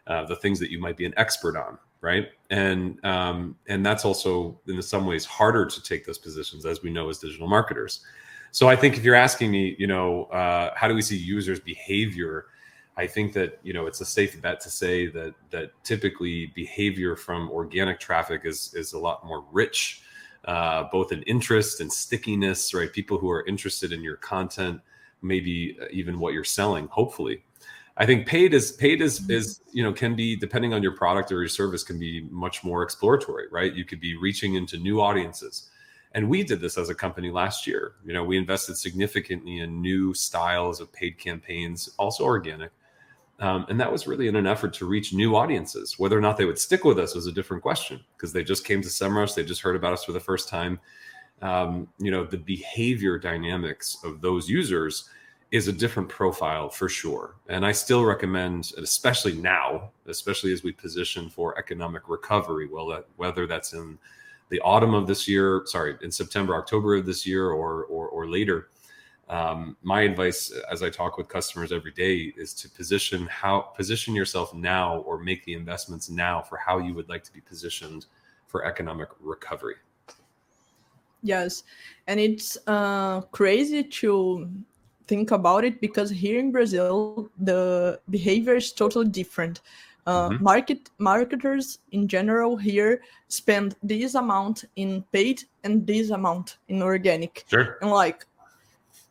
uh, 0.08 0.25
the 0.25 0.36
things 0.36 0.60
that 0.60 0.72
you 0.72 0.80
might 0.80 0.98
be 0.98 1.06
an 1.06 1.13
expert 1.18 1.56
on, 1.56 1.77
right? 2.04 2.28
And 2.50 3.04
um, 3.06 3.56
and 3.68 3.84
that's 3.84 4.06
also 4.06 4.60
in 4.68 4.80
some 4.84 5.08
ways 5.08 5.26
harder 5.26 5.66
to 5.66 5.82
take 5.82 6.06
those 6.06 6.20
positions, 6.20 6.66
as 6.66 6.84
we 6.84 6.92
know 6.92 7.10
as 7.10 7.18
digital 7.18 7.48
marketers. 7.48 8.02
So 8.52 8.68
I 8.68 8.76
think 8.76 8.98
if 8.98 9.04
you're 9.04 9.16
asking 9.16 9.50
me, 9.50 9.76
you 9.80 9.88
know, 9.88 10.26
uh, 10.26 10.74
how 10.76 10.88
do 10.88 10.94
we 10.94 11.02
see 11.02 11.18
users' 11.18 11.60
behavior? 11.60 12.46
I 12.98 13.08
think 13.08 13.34
that 13.34 13.58
you 13.64 13.74
know 13.74 13.88
it's 13.88 14.02
a 14.02 14.06
safe 14.06 14.40
bet 14.40 14.60
to 14.62 14.70
say 14.70 15.08
that 15.08 15.34
that 15.50 15.72
typically 15.84 16.48
behavior 16.48 17.16
from 17.16 17.50
organic 17.50 18.00
traffic 18.00 18.42
is 18.44 18.74
is 18.76 18.94
a 18.94 19.00
lot 19.00 19.26
more 19.26 19.46
rich, 19.52 20.04
uh, 20.46 20.84
both 20.92 21.14
in 21.14 21.24
interest 21.24 21.80
and 21.80 21.92
stickiness. 21.92 22.74
Right, 22.74 22.92
people 22.92 23.18
who 23.18 23.32
are 23.32 23.46
interested 23.48 23.94
in 23.94 24.04
your 24.04 24.18
content, 24.18 24.82
maybe 25.22 25.78
even 25.90 26.20
what 26.20 26.34
you're 26.34 26.44
selling. 26.44 26.88
Hopefully, 26.88 27.44
I 27.96 28.06
think 28.06 28.26
paid 28.26 28.54
is 28.54 28.72
paid 28.72 29.02
is 29.02 29.20
mm-hmm. 29.20 29.32
is 29.32 29.62
you 29.72 29.84
know 29.84 29.94
can 29.94 30.16
be 30.16 30.36
depending 30.36 30.74
on 30.74 30.82
your 30.82 30.96
product 30.96 31.32
or 31.32 31.40
your 31.40 31.48
service 31.48 31.84
can 31.84 32.00
be 32.00 32.28
much 32.32 32.64
more 32.64 32.84
exploratory. 32.84 33.48
Right, 33.52 33.74
you 33.74 33.86
could 33.86 34.00
be 34.00 34.16
reaching 34.16 34.56
into 34.56 34.78
new 34.78 35.02
audiences. 35.02 35.70
And 36.16 36.30
we 36.30 36.44
did 36.44 36.62
this 36.62 36.78
as 36.78 36.90
a 36.90 36.96
company 36.96 37.32
last 37.32 37.66
year. 37.66 37.94
You 38.06 38.14
know, 38.14 38.24
we 38.24 38.38
invested 38.38 38.78
significantly 38.78 39.60
in 39.60 39.82
new 39.82 40.14
styles 40.14 40.80
of 40.80 40.94
paid 40.94 41.18
campaigns, 41.18 41.90
also 41.98 42.24
organic, 42.24 42.72
um, 43.40 43.66
and 43.68 43.80
that 43.80 43.92
was 43.92 44.06
really 44.06 44.28
in 44.28 44.36
an 44.36 44.46
effort 44.46 44.74
to 44.76 44.86
reach 44.86 45.12
new 45.12 45.36
audiences. 45.36 45.98
Whether 45.98 46.18
or 46.18 46.22
not 46.22 46.38
they 46.38 46.46
would 46.46 46.60
stick 46.60 46.84
with 46.84 47.00
us 47.00 47.16
was 47.16 47.26
a 47.26 47.32
different 47.32 47.64
question 47.64 48.00
because 48.16 48.32
they 48.32 48.44
just 48.44 48.64
came 48.64 48.82
to 48.82 48.88
SEMrush, 48.88 49.34
they 49.36 49.44
just 49.44 49.62
heard 49.62 49.76
about 49.76 49.94
us 49.94 50.04
for 50.04 50.12
the 50.12 50.20
first 50.20 50.50
time. 50.50 50.80
Um, 51.42 51.88
you 51.98 52.12
know, 52.12 52.24
the 52.24 52.38
behavior 52.38 53.18
dynamics 53.18 53.98
of 54.04 54.22
those 54.22 54.48
users 54.48 55.10
is 55.54 55.68
a 55.68 55.72
different 55.72 56.10
profile 56.10 56.68
for 56.68 56.90
sure. 56.90 57.36
And 57.48 57.64
I 57.64 57.72
still 57.72 58.04
recommend, 58.04 58.72
especially 58.78 59.34
now, 59.34 59.92
especially 60.08 60.52
as 60.52 60.64
we 60.64 60.72
position 60.72 61.30
for 61.30 61.58
economic 61.60 62.10
recovery, 62.10 62.68
well, 62.68 62.88
that, 62.88 63.06
whether 63.18 63.46
that's 63.46 63.74
in 63.74 64.00
the 64.50 64.60
autumn 64.62 64.96
of 64.96 65.06
this 65.06 65.28
year, 65.28 65.62
sorry, 65.66 65.96
in 66.02 66.12
September, 66.12 66.56
October 66.56 66.96
of 66.96 67.06
this 67.06 67.26
year, 67.26 67.52
or 67.52 67.86
or, 67.86 68.08
or 68.10 68.28
later 68.28 68.70
um, 69.30 69.78
my 69.82 70.02
advice 70.02 70.52
as 70.70 70.84
i 70.84 70.90
talk 70.90 71.18
with 71.18 71.28
customers 71.30 71.72
every 71.72 71.92
day 71.92 72.34
is 72.38 72.54
to 72.54 72.70
position 72.70 73.26
how 73.28 73.62
position 73.62 74.14
yourself 74.14 74.54
now 74.54 74.98
or 75.00 75.18
make 75.18 75.44
the 75.46 75.54
investments 75.54 76.10
now 76.10 76.42
for 76.42 76.58
how 76.58 76.78
you 76.78 76.94
would 76.94 77.08
like 77.10 77.24
to 77.24 77.32
be 77.32 77.40
positioned 77.42 78.06
for 78.48 78.66
economic 78.66 79.10
recovery 79.22 79.76
yes 81.22 81.64
and 82.08 82.20
it's 82.20 82.58
uh, 82.68 83.22
crazy 83.32 83.82
to 83.82 84.50
think 85.08 85.32
about 85.32 85.64
it 85.64 85.80
because 85.82 86.10
here 86.10 86.40
in 86.40 86.52
brazil 86.52 87.30
the 87.40 88.00
behavior 88.10 88.56
is 88.56 88.72
totally 88.72 89.08
different 89.08 89.62
uh, 90.06 90.30
mm-hmm. 90.30 90.44
market 90.44 90.90
marketers 90.98 91.80
in 91.92 92.08
general 92.08 92.58
here 92.58 93.02
spend 93.28 93.76
this 93.84 94.16
amount 94.16 94.66
in 94.76 95.04
paid 95.12 95.44
and 95.64 95.88
this 95.88 96.10
amount 96.10 96.58
in 96.68 96.82
organic 96.82 97.46
sure. 97.50 97.78
and 97.82 97.92
like 97.92 98.26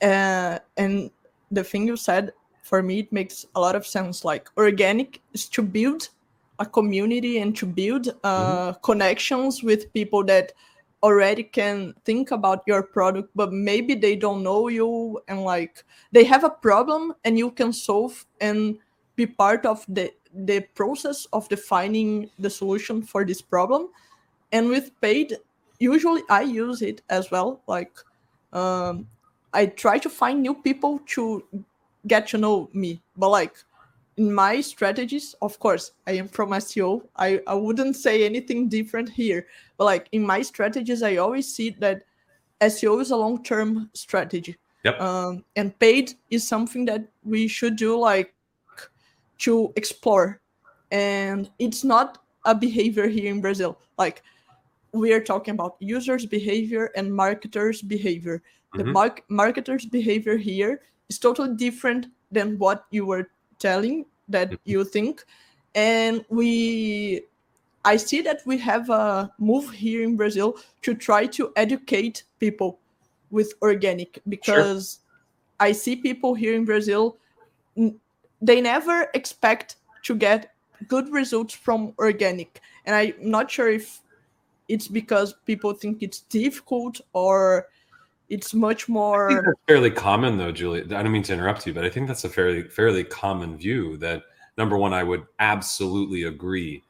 uh, 0.03 0.59
and 0.77 1.11
the 1.51 1.65
thing 1.65 1.87
you 1.87 1.97
said 1.97 2.33
for 2.63 2.83
me 2.83 3.01
it 3.01 3.13
makes 3.13 3.47
a 3.55 3.61
lot 3.61 3.75
of 3.75 3.87
sense 3.87 4.25
like 4.25 4.49
organic 4.57 5.21
is 5.33 5.49
to 5.49 5.63
build 5.63 6.09
a 6.59 6.67
community 6.67 7.39
and 7.39 7.57
to 7.57 7.67
build 7.67 8.09
uh, 8.23 8.73
mm-hmm. 8.73 8.81
connections 8.83 9.63
with 9.63 9.93
people 9.93 10.23
that 10.25 10.53
already 11.03 11.43
can 11.43 11.95
think 12.05 12.31
about 12.31 12.63
your 12.67 12.83
product 12.83 13.29
but 13.35 13.53
maybe 13.53 13.95
they 13.95 14.15
don't 14.15 14.43
know 14.43 14.69
you 14.69 15.21
and 15.29 15.43
like 15.43 15.85
they 16.13 16.25
have 16.25 16.45
a 16.45 16.51
problem 16.51 17.13
and 17.25 17.39
you 17.39 17.51
can 17.51 17.73
solve 17.73 18.25
and 18.41 18.79
be 19.17 19.27
part 19.27 19.67
of 19.67 19.85
the 19.89 20.13
the 20.47 20.61
process 20.75 21.27
of 21.33 21.49
defining 21.49 22.31
the 22.39 22.49
solution 22.49 23.03
for 23.03 23.25
this 23.25 23.43
problem 23.43 23.89
and 24.53 24.69
with 24.69 24.91
paid 25.01 25.37
usually 25.79 26.23
i 26.31 26.41
use 26.41 26.83
it 26.83 27.03
as 27.11 27.31
well 27.31 27.61
like 27.67 27.93
um, 28.53 29.07
I 29.53 29.67
try 29.67 29.99
to 29.99 30.09
find 30.09 30.43
new 30.43 30.55
people 30.55 31.01
to 31.15 31.45
get 32.07 32.27
to 32.29 32.39
know 32.39 32.71
me. 32.73 33.03
But 33.17 33.31
like 33.31 33.57
in 34.17 34.33
my 34.33 34.61
strategies, 34.61 35.35
of 35.41 35.59
course, 35.59 35.93
I 36.07 36.13
am 36.13 36.29
from 36.29 36.51
SEO. 36.51 37.03
I, 37.17 37.41
I 37.47 37.55
wouldn't 37.55 37.97
say 37.97 38.25
anything 38.25 38.69
different 38.69 39.09
here. 39.09 39.47
But 39.79 39.85
like 39.85 40.09
in 40.13 40.27
my 40.27 40.43
strategies, 40.43 41.03
I 41.03 41.17
always 41.17 41.53
see 41.53 41.71
that 41.81 42.05
SEO 42.61 43.01
is 43.01 43.11
a 43.11 43.17
long 43.17 43.43
term 43.43 43.91
strategy. 43.95 44.57
Yep. 44.85 45.01
Um, 45.01 45.45
and 45.57 45.79
paid 45.79 46.15
is 46.31 46.47
something 46.47 46.85
that 46.87 47.05
we 47.25 47.49
should 47.49 47.77
do 47.77 47.99
like 47.99 48.35
to 49.39 49.73
explore. 49.77 50.41
And 50.91 51.49
it's 51.59 51.85
not 51.85 52.23
a 52.45 52.55
behavior 52.55 53.07
here 53.07 53.31
in 53.33 53.41
Brazil. 53.41 53.79
Like 53.97 54.23
we 54.93 55.13
are 55.13 55.21
talking 55.21 55.55
about 55.55 55.77
users' 55.79 56.27
behavior 56.27 56.91
and 56.97 57.15
marketers' 57.15 57.81
behavior 57.81 58.43
the 58.75 58.85
mm-hmm. 58.85 58.93
mark- 58.93 59.25
marketer's 59.31 59.85
behavior 59.85 60.37
here 60.37 60.81
is 61.09 61.19
totally 61.19 61.55
different 61.57 62.07
than 62.31 62.59
what 62.59 62.87
you 62.91 63.05
were 63.05 63.29
telling 63.63 64.05
that 64.29 64.51
mm-hmm. 64.51 64.71
you 64.73 64.85
think 64.85 65.25
and 65.75 66.25
we 66.29 67.23
i 67.85 67.97
see 67.97 68.21
that 68.21 68.41
we 68.45 68.59
have 68.59 68.91
a 68.91 69.33
move 69.39 69.71
here 69.71 70.03
in 70.03 70.17
brazil 70.17 70.57
to 70.83 70.95
try 70.95 71.27
to 71.27 71.53
educate 71.57 72.25
people 72.41 72.79
with 73.31 73.55
organic 73.63 74.21
because 74.29 75.01
sure. 75.01 75.69
i 75.69 75.73
see 75.73 75.97
people 75.97 76.35
here 76.35 76.55
in 76.55 76.65
brazil 76.65 77.17
they 78.43 78.61
never 78.61 79.09
expect 79.15 79.77
to 80.03 80.15
get 80.15 80.53
good 80.89 81.11
results 81.13 81.55
from 81.55 81.95
organic 81.99 82.61
and 82.85 82.95
i'm 82.95 83.15
not 83.21 83.51
sure 83.51 83.71
if 83.71 84.01
it's 84.69 84.89
because 84.89 85.35
people 85.47 85.73
think 85.73 86.03
it's 86.03 86.21
difficult 86.21 87.01
or 87.13 87.69
it's 88.33 88.55
much 88.55 88.89
more 88.89 89.55
fairly 89.69 89.91
common 89.91 90.39
though 90.39 90.53
julie 90.53 90.81
i 90.83 91.03
don't 91.03 91.13
mean 91.13 91.23
to 91.23 91.33
interrupt 91.33 91.67
you 91.67 91.75
but 91.75 91.85
i 91.85 91.91
think 91.91 92.09
that's 92.09 92.25
a 92.25 92.29
fairly 92.29 92.63
fairly 92.63 93.05
common 93.05 93.57
view 93.57 93.97
that 93.97 94.23
number 94.57 94.77
one 94.77 94.93
i 94.93 95.03
would 95.03 95.25
absolutely 95.39 96.25
agree 96.25 96.83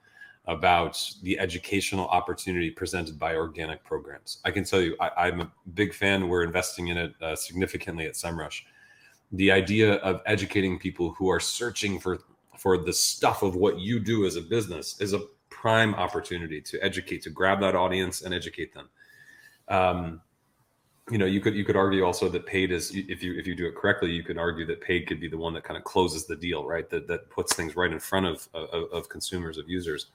about 0.47 1.01
the 1.23 1.39
educational 1.39 2.09
opportunity 2.09 2.71
presented 2.71 3.19
by 3.19 3.37
organic 3.37 3.85
programs. 3.85 4.39
I 4.45 4.51
can 4.51 4.65
tell 4.65 4.81
you 4.81 4.97
I, 4.99 5.29
am 5.29 5.41
a 5.41 5.53
big 5.75 5.95
fan. 5.95 6.29
We're 6.29 6.43
investing 6.43 6.89
in 6.89 6.97
it 6.97 7.15
uh, 7.23 7.37
significantly 7.37 8.07
at 8.07 8.15
semrush. 8.15 8.63
The 9.33 9.53
idea 9.53 9.95
of 9.97 10.21
educating 10.27 10.79
people 10.79 11.13
who 11.13 11.31
are 11.31 11.41
searching 11.41 11.99
for 11.99 12.19
for 12.59 12.77
the 12.79 12.93
stuff 12.93 13.43
of 13.43 13.57
what 13.57 13.79
you 13.79 13.99
do 13.99 14.27
as 14.27 14.37
a 14.37 14.41
business 14.41 15.01
is 15.01 15.15
a 15.15 15.23
prime 15.49 15.95
opportunity 15.95 16.61
to 16.61 16.79
educate 16.85 17.23
to 17.23 17.31
grab 17.31 17.61
that 17.61 17.75
audience 17.75 18.23
and 18.23 18.35
educate 18.35 18.75
them. 18.75 18.89
Um, 19.69 20.21
you 21.11 21.19
know 21.19 21.27
you 21.27 21.41
could 21.41 21.55
you 21.55 21.65
could 21.65 21.77
argue 21.77 22.05
also 22.05 22.29
that 22.29 22.47
paid 22.47 22.71
is 22.71 22.93
if 22.95 23.23
you 23.23 23.37
if 23.37 23.47
you 23.47 23.55
do 23.57 23.67
it 23.67 23.75
correctly 23.75 24.11
you 24.11 24.23
could 24.23 24.39
argue 24.39 24.65
that 24.65 24.81
paid 24.81 25.07
could 25.07 25.21
be 25.21 25.29
the 25.29 25.37
one 25.37 25.53
that 25.53 25.65
kind 25.65 25.77
of 25.77 25.85
closes 25.85 26.27
the 26.27 26.37
deal 26.37 26.65
right? 26.65 26.89
That 26.91 27.09
that 27.09 27.29
puts 27.29 27.55
things 27.55 27.75
right 27.75 27.91
in 27.91 27.99
front 27.99 28.27
of 28.27 28.49
of, 28.55 28.91
of 28.93 29.09
consumers 29.09 29.59
of 29.59 29.69
users. 29.69 30.07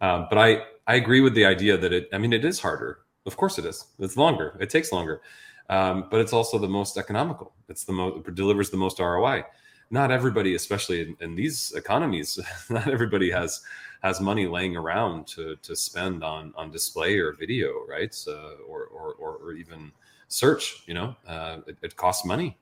Um, 0.00 0.26
but 0.30 0.38
i 0.38 0.62
i 0.86 0.94
agree 0.94 1.20
with 1.20 1.34
the 1.34 1.44
idea 1.44 1.76
that 1.76 1.92
it 1.92 2.08
i 2.12 2.18
mean 2.18 2.32
it 2.32 2.44
is 2.44 2.58
harder. 2.58 3.00
Of 3.26 3.36
course 3.36 3.58
it 3.58 3.64
is. 3.64 3.86
It's 3.98 4.16
longer. 4.16 4.56
It 4.60 4.68
takes 4.70 4.92
longer. 4.92 5.22
Um, 5.70 6.08
but 6.10 6.20
it's 6.20 6.34
also 6.34 6.58
the 6.58 6.68
most 6.68 6.98
economical. 6.98 7.54
It's 7.68 7.84
the 7.84 7.92
most 7.92 8.26
it 8.26 8.34
delivers 8.34 8.70
the 8.70 8.76
most 8.76 9.00
roi 9.00 9.44
not 9.90 10.10
everybody 10.10 10.54
especially 10.54 11.02
in, 11.02 11.16
in 11.20 11.34
these 11.34 11.72
economies 11.72 12.38
not 12.70 12.88
everybody 12.88 13.30
has 13.30 13.60
has 14.02 14.20
money 14.20 14.46
laying 14.46 14.76
around 14.76 15.26
to 15.26 15.56
to 15.56 15.76
spend 15.76 16.24
on 16.24 16.52
on 16.56 16.70
display 16.70 17.18
or 17.18 17.32
video 17.32 17.84
right? 17.86 18.16
Uh, 18.26 18.56
or, 18.66 18.86
or 18.86 19.14
or 19.14 19.52
even 19.52 19.92
search 20.34 20.82
you 20.86 20.94
know 20.94 21.14
uh, 21.26 21.58
it, 21.66 21.76
it 21.82 21.96
costs 21.96 22.24
money. 22.24 22.56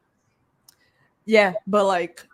Yeah 1.25 1.55
but 1.67 1.87
like 1.87 2.27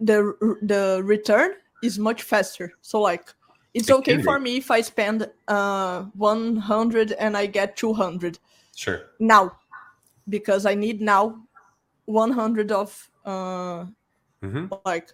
the 0.00 0.34
the 0.62 1.02
return 1.04 1.52
is 1.82 1.98
much 1.98 2.22
faster. 2.22 2.72
So 2.80 3.00
like 3.00 3.34
it's 3.74 3.88
it 3.88 3.94
okay 3.94 4.20
for 4.22 4.38
me 4.40 4.56
if 4.56 4.70
i 4.70 4.80
spend 4.80 5.28
uh 5.48 6.02
100 6.16 7.12
and 7.12 7.36
i 7.36 7.46
get 7.46 7.76
200 7.76 8.38
sure. 8.74 9.10
Now 9.18 9.56
because 10.28 10.66
i 10.66 10.74
need 10.74 11.00
now 11.00 11.38
100 12.06 12.72
of 12.72 13.10
uh 13.24 13.86
mm-hmm. 14.42 14.66
like 14.84 15.12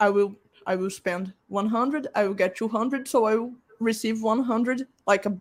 i 0.00 0.10
will 0.10 0.34
i 0.66 0.76
will 0.76 0.90
spend 0.90 1.32
100 1.48 2.08
i 2.14 2.24
will 2.24 2.34
get 2.34 2.56
200 2.56 3.08
so 3.08 3.24
i 3.24 3.36
will 3.36 3.52
receive 3.80 4.22
100 4.22 4.86
like 5.06 5.26
a 5.26 5.36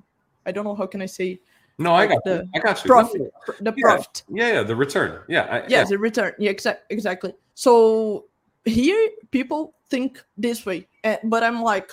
i 0.45 0.51
don't 0.51 0.63
know 0.63 0.75
how 0.75 0.87
can 0.87 1.01
i 1.01 1.05
say 1.05 1.39
no, 1.77 1.93
I 1.93 2.07
got 2.07 2.23
the 2.23 2.35
you. 2.43 2.49
I 2.55 2.59
got 2.59 2.83
you. 2.83 2.87
Profit, 2.87 3.33
the 3.59 3.73
yeah. 3.75 3.81
profit. 3.81 4.23
Yeah, 4.29 4.53
yeah, 4.53 4.63
the 4.63 4.75
return. 4.75 5.21
Yeah, 5.27 5.41
I, 5.49 5.57
yes, 5.61 5.69
yeah. 5.69 5.83
the 5.85 5.97
return. 5.97 6.33
Yeah, 6.37 6.51
exa- 6.51 6.79
exactly. 6.89 7.33
So 7.53 8.25
here, 8.65 9.09
people 9.31 9.73
think 9.89 10.23
this 10.37 10.65
way, 10.65 10.87
uh, 11.03 11.17
but 11.23 11.43
I'm 11.43 11.61
like, 11.63 11.91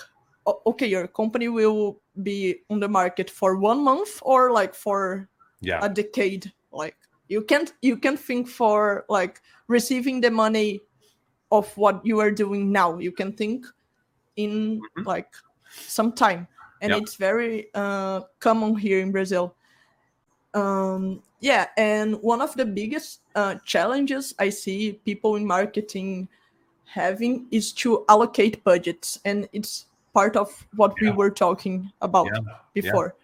okay 0.65 0.87
your 0.87 1.07
company 1.07 1.47
will 1.47 2.01
be 2.23 2.55
on 2.69 2.79
the 2.79 2.87
market 2.87 3.29
for 3.29 3.55
one 3.57 3.83
month 3.83 4.19
or 4.21 4.51
like 4.51 4.73
for 4.73 5.27
yeah 5.61 5.79
a 5.83 5.89
decade 5.89 6.51
like 6.71 6.95
you 7.27 7.41
can't 7.41 7.73
you 7.81 7.97
can't 7.97 8.19
think 8.19 8.47
for 8.47 9.05
like 9.09 9.41
receiving 9.67 10.21
the 10.21 10.31
money 10.31 10.79
of 11.51 11.69
what 11.77 12.01
you 12.05 12.19
are 12.19 12.31
doing 12.31 12.71
now 12.71 12.97
you 12.97 13.11
can 13.11 13.31
think 13.33 13.65
in 14.35 14.81
Mhm. 14.97 15.05
like 15.05 15.29
some 15.69 16.11
time 16.13 16.47
and 16.81 16.91
Yep. 16.91 17.01
it's 17.01 17.15
very 17.15 17.67
uh, 17.75 18.21
common 18.39 18.75
here 18.75 18.99
in 18.99 19.11
brazil 19.11 19.55
um, 20.53 21.21
yeah 21.39 21.67
and 21.77 22.15
one 22.21 22.41
of 22.41 22.53
the 22.55 22.65
biggest 22.65 23.21
uh, 23.35 23.55
challenges 23.65 24.33
i 24.39 24.49
see 24.49 24.93
people 25.05 25.35
in 25.35 25.45
marketing 25.45 26.27
having 26.85 27.45
is 27.51 27.71
to 27.71 28.03
allocate 28.09 28.63
budgets 28.63 29.19
and 29.25 29.47
it's 29.53 29.85
part 30.13 30.35
of 30.35 30.67
what 30.75 30.93
we 31.01 31.11
were 31.11 31.29
talking 31.29 31.91
about 32.01 32.27
Yeah. 32.33 32.39
before. 32.73 33.15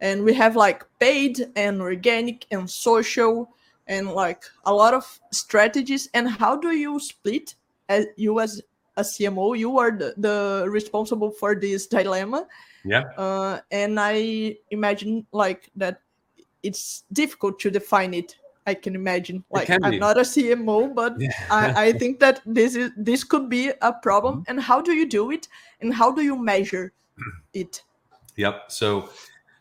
And 0.00 0.24
we 0.24 0.32
have 0.34 0.56
like 0.56 0.86
paid 0.98 1.50
and 1.56 1.82
organic 1.82 2.46
and 2.50 2.70
social 2.70 3.50
and 3.86 4.08
like 4.12 4.44
a 4.64 4.72
lot 4.72 4.94
of 4.94 5.04
strategies. 5.32 6.08
And 6.14 6.28
how 6.28 6.56
do 6.56 6.70
you 6.70 7.00
split 7.00 7.54
as 7.88 8.06
you 8.16 8.40
as 8.40 8.62
a 8.96 9.02
cmo 9.02 9.56
you 9.56 9.78
are 9.78 9.90
the, 9.90 10.14
the 10.16 10.66
responsible 10.68 11.30
for 11.30 11.54
this 11.54 11.86
dilemma? 11.86 12.46
Yeah. 12.84 13.04
Uh, 13.18 13.60
and 13.70 14.00
i 14.00 14.56
imagine 14.70 15.26
like 15.32 15.70
that 15.76 16.00
it's 16.62 17.04
difficult 17.12 17.58
to 17.58 17.70
define 17.70 18.12
it 18.14 18.36
i 18.66 18.74
can 18.74 18.94
imagine 18.94 19.42
like 19.50 19.66
can 19.66 19.82
i'm 19.84 19.98
not 19.98 20.16
a 20.16 20.20
cmo 20.20 20.94
but 20.94 21.14
yeah 21.18 21.30
I, 21.50 21.86
I 21.86 21.92
think 22.00 22.20
that 22.20 22.40
this 22.44 22.76
is 22.76 22.90
this 22.96 23.24
could 23.24 23.48
be 23.48 23.72
a 23.80 23.92
problem 23.92 24.40
Mm-hmm. 24.40 24.50
and 24.50 24.60
how 24.60 24.80
do 24.80 24.92
you 24.92 25.06
do 25.08 25.30
it 25.30 25.48
and 25.80 25.94
how 25.94 26.10
do 26.12 26.22
you 26.22 26.36
measure 26.36 26.92
it 27.54 27.82
Yep. 28.36 28.72
So, 28.72 29.10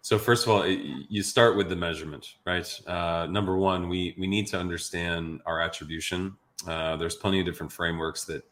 so 0.01 0.17
first 0.17 0.45
of 0.45 0.51
all, 0.51 0.59
y- 0.61 1.03
you 1.09 1.21
start 1.23 1.57
with 1.57 1.67
the 1.67 1.75
measurement, 1.75 2.35
right? 2.45 2.81
Uh, 2.87 3.27
number 3.29 3.57
one, 3.57 3.89
we 3.89 4.15
we 4.17 4.25
need 4.27 4.47
to 4.47 4.57
understand 4.59 5.41
our 5.45 5.59
attribution. 5.59 6.37
Uh, 6.65 6.95
there's 6.95 7.15
plenty 7.15 7.39
of 7.41 7.45
different 7.45 7.71
frameworks 7.73 8.23
that 8.25 8.43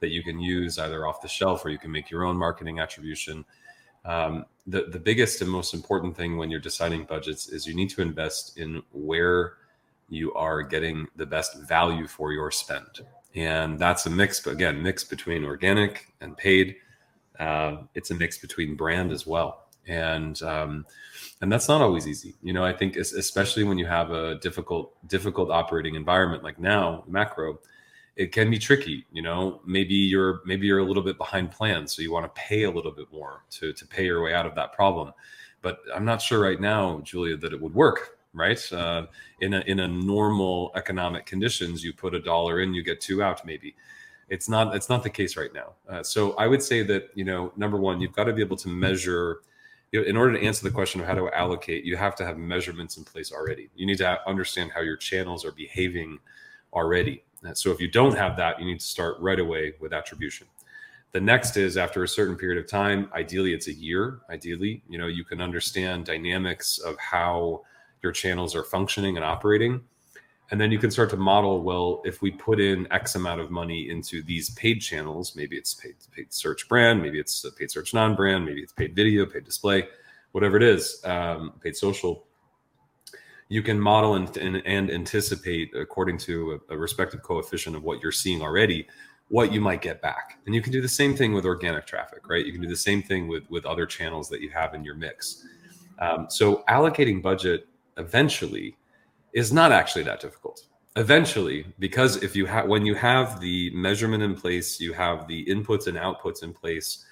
that 0.00 0.08
you 0.08 0.22
can 0.24 0.40
use 0.40 0.78
either 0.78 1.06
off 1.06 1.20
the 1.20 1.28
shelf 1.28 1.64
or 1.64 1.70
you 1.70 1.78
can 1.78 1.92
make 1.92 2.10
your 2.10 2.24
own 2.24 2.36
marketing 2.36 2.80
attribution. 2.80 3.44
Um, 4.04 4.46
the 4.68 4.82
the 4.90 4.98
biggest 4.98 5.40
and 5.40 5.50
most 5.50 5.74
important 5.74 6.16
thing 6.16 6.36
when 6.36 6.50
you're 6.50 6.60
deciding 6.60 7.04
budgets 7.04 7.48
is 7.48 7.66
you 7.66 7.74
need 7.74 7.90
to 7.90 8.02
invest 8.02 8.58
in 8.58 8.82
where 8.92 9.54
you 10.08 10.32
are 10.34 10.62
getting 10.62 11.06
the 11.16 11.26
best 11.26 11.58
value 11.60 12.06
for 12.06 12.32
your 12.32 12.50
spend, 12.50 13.00
and 13.34 13.78
that's 13.78 14.06
a 14.06 14.10
mix. 14.10 14.40
But 14.40 14.52
again, 14.54 14.82
mix 14.82 15.04
between 15.04 15.44
organic 15.44 16.12
and 16.20 16.36
paid. 16.36 16.76
Uh, 17.38 17.78
it's 17.94 18.10
a 18.10 18.14
mix 18.14 18.38
between 18.38 18.74
brand 18.74 19.12
as 19.12 19.26
well. 19.26 19.68
And 19.86 20.40
um, 20.42 20.84
and 21.40 21.50
that's 21.50 21.68
not 21.68 21.80
always 21.80 22.06
easy. 22.06 22.34
You 22.42 22.52
know 22.52 22.64
i 22.64 22.72
think 22.72 22.96
especially 22.96 23.64
when 23.64 23.78
you 23.78 23.86
have 23.86 24.10
a 24.10 24.36
difficult 24.36 24.92
difficult 25.08 25.50
operating 25.50 25.94
environment 25.94 26.42
like 26.42 26.58
now 26.58 27.04
macro 27.06 27.58
it 28.18 28.32
can 28.32 28.50
be 28.50 28.58
tricky 28.58 29.06
you 29.12 29.22
know? 29.22 29.60
Maybe 29.64 29.94
you're 29.94 30.42
maybe 30.44 30.66
you're 30.66 30.80
a 30.80 30.84
little 30.84 31.02
bit 31.02 31.16
behind 31.16 31.50
plan 31.50 31.86
so 31.86 32.02
you 32.02 32.12
want 32.12 32.26
to 32.26 32.40
pay 32.40 32.64
a 32.64 32.70
little 32.70 32.92
bit 32.92 33.10
more 33.12 33.44
to 33.52 33.72
to 33.72 33.86
pay 33.86 34.04
your 34.04 34.22
way 34.22 34.34
out 34.34 34.44
of 34.44 34.54
that 34.56 34.72
problem. 34.72 35.12
But 35.62 35.78
i'm 35.94 36.04
not 36.04 36.20
sure 36.20 36.40
right 36.40 36.60
now 36.60 37.00
julia 37.00 37.36
that 37.36 37.52
it 37.52 37.60
would 37.60 37.74
work 37.74 38.18
right? 38.34 38.72
Uh, 38.72 39.06
in 39.40 39.54
a 39.54 39.60
in 39.60 39.80
a 39.80 39.88
normal 39.88 40.70
economic 40.74 41.26
conditions 41.26 41.82
you 41.82 41.92
put 41.92 42.14
a 42.14 42.20
dollar 42.20 42.60
in 42.60 42.74
you 42.74 42.82
get 42.82 43.00
two 43.00 43.22
out 43.22 43.44
maybe. 43.44 43.74
It's 44.28 44.48
not 44.48 44.74
it's 44.74 44.88
not 44.88 45.02
the 45.02 45.10
case 45.10 45.36
right 45.36 45.52
now. 45.52 45.72
Uh, 45.88 46.02
so 46.02 46.32
i 46.32 46.46
would 46.46 46.62
say 46.62 46.82
that 46.82 47.10
you 47.14 47.24
know 47.24 47.52
number 47.56 47.78
one 47.78 48.00
you've 48.00 48.12
got 48.12 48.24
to 48.24 48.32
be 48.32 48.42
able 48.42 48.56
to 48.58 48.68
measure 48.68 49.40
you 49.92 50.00
know, 50.00 50.06
in 50.06 50.16
order 50.16 50.38
to 50.38 50.44
answer 50.44 50.62
the 50.64 50.70
question 50.70 51.00
of 51.00 51.06
how 51.06 51.14
to 51.14 51.30
allocate 51.34 51.84
you 51.84 51.96
have 51.96 52.14
to 52.16 52.24
have 52.24 52.36
measurements 52.36 52.96
in 52.96 53.04
place 53.04 53.32
already. 53.32 53.70
You 53.74 53.86
need 53.86 53.98
to 53.98 54.28
understand 54.28 54.72
how 54.72 54.82
your 54.82 54.96
channels 54.96 55.44
are 55.44 55.52
behaving 55.52 56.18
already. 56.72 57.22
Uh, 57.46 57.54
so 57.54 57.70
if 57.70 57.80
you 57.80 57.88
don't 57.88 58.16
have 58.16 58.36
that 58.36 58.58
you 58.58 58.66
need 58.66 58.80
to 58.80 58.86
start 58.86 59.16
right 59.20 59.38
away 59.38 59.74
with 59.80 59.92
attribution. 59.92 60.46
The 61.12 61.20
next 61.20 61.56
is 61.56 61.76
after 61.76 62.02
a 62.02 62.08
certain 62.08 62.36
period 62.36 62.62
of 62.62 62.68
time 62.68 63.10
ideally 63.14 63.54
it's 63.54 63.68
a 63.68 63.72
year 63.72 64.20
ideally 64.30 64.82
you 64.88 64.98
know 64.98 65.06
you 65.06 65.24
can 65.24 65.40
understand 65.40 66.04
dynamics 66.04 66.78
of 66.78 66.98
how 66.98 67.62
your 68.02 68.12
channels 68.12 68.54
are 68.54 68.64
functioning 68.64 69.16
and 69.16 69.24
operating. 69.24 69.80
And 70.50 70.58
then 70.60 70.72
you 70.72 70.78
can 70.78 70.90
start 70.90 71.10
to 71.10 71.16
model 71.16 71.62
well 71.62 72.00
if 72.06 72.22
we 72.22 72.30
put 72.30 72.58
in 72.58 72.90
x 72.90 73.14
amount 73.14 73.40
of 73.40 73.50
money 73.50 73.90
into 73.90 74.22
these 74.22 74.50
paid 74.50 74.80
channels 74.80 75.36
maybe 75.36 75.56
it's 75.56 75.74
paid 75.74 75.94
paid 76.10 76.32
search 76.32 76.66
brand 76.68 77.02
maybe 77.02 77.18
it's 77.18 77.44
paid 77.58 77.70
search 77.70 77.92
non-brand 77.92 78.46
maybe 78.46 78.62
it's 78.62 78.72
paid 78.72 78.96
video 78.96 79.26
paid 79.26 79.44
display 79.44 79.86
whatever 80.32 80.56
it 80.56 80.62
is 80.62 81.02
um, 81.04 81.52
paid 81.62 81.76
social 81.76 82.24
you 83.48 83.62
can 83.62 83.80
model 83.80 84.14
and, 84.14 84.36
and, 84.36 84.62
and 84.66 84.90
anticipate 84.90 85.74
according 85.74 86.18
to 86.18 86.60
a, 86.70 86.74
a 86.74 86.78
respective 86.78 87.22
coefficient 87.22 87.74
of 87.74 87.82
what 87.82 88.02
you're 88.02 88.12
seeing 88.12 88.42
already 88.42 88.86
what 89.28 89.52
you 89.52 89.60
might 89.60 89.82
get 89.82 90.00
back. 90.00 90.38
And 90.46 90.54
you 90.54 90.62
can 90.62 90.72
do 90.72 90.80
the 90.80 90.88
same 90.88 91.14
thing 91.14 91.34
with 91.34 91.44
organic 91.44 91.86
traffic 91.86 92.28
right? 92.28 92.44
You 92.44 92.52
can 92.52 92.62
do 92.62 92.68
the 92.68 92.76
same 92.76 93.02
thing 93.02 93.28
with 93.28 93.48
with 93.50 93.66
other 93.66 93.86
channels 93.86 94.28
that 94.30 94.40
you 94.40 94.50
have 94.50 94.74
in 94.74 94.84
your 94.84 94.94
mix. 94.94 95.46
Um, 95.98 96.26
so 96.28 96.64
allocating 96.68 97.20
budget 97.22 97.68
eventually 97.96 98.76
is 99.32 99.52
not 99.52 99.72
actually 99.72 100.04
that 100.04 100.20
difficult. 100.20 100.62
Eventually 100.96 101.66
because 101.78 102.22
if 102.22 102.34
you 102.34 102.46
have 102.46 102.66
when 102.66 102.84
you 102.84 102.94
have 102.94 103.40
the 103.40 103.70
measurement 103.74 104.22
in 104.22 104.34
place 104.34 104.80
you 104.80 104.92
have 104.92 105.28
the 105.28 105.44
inputs 105.46 105.86
and 105.86 105.96
outputs 105.96 106.42
in 106.42 106.52
place 106.52 107.04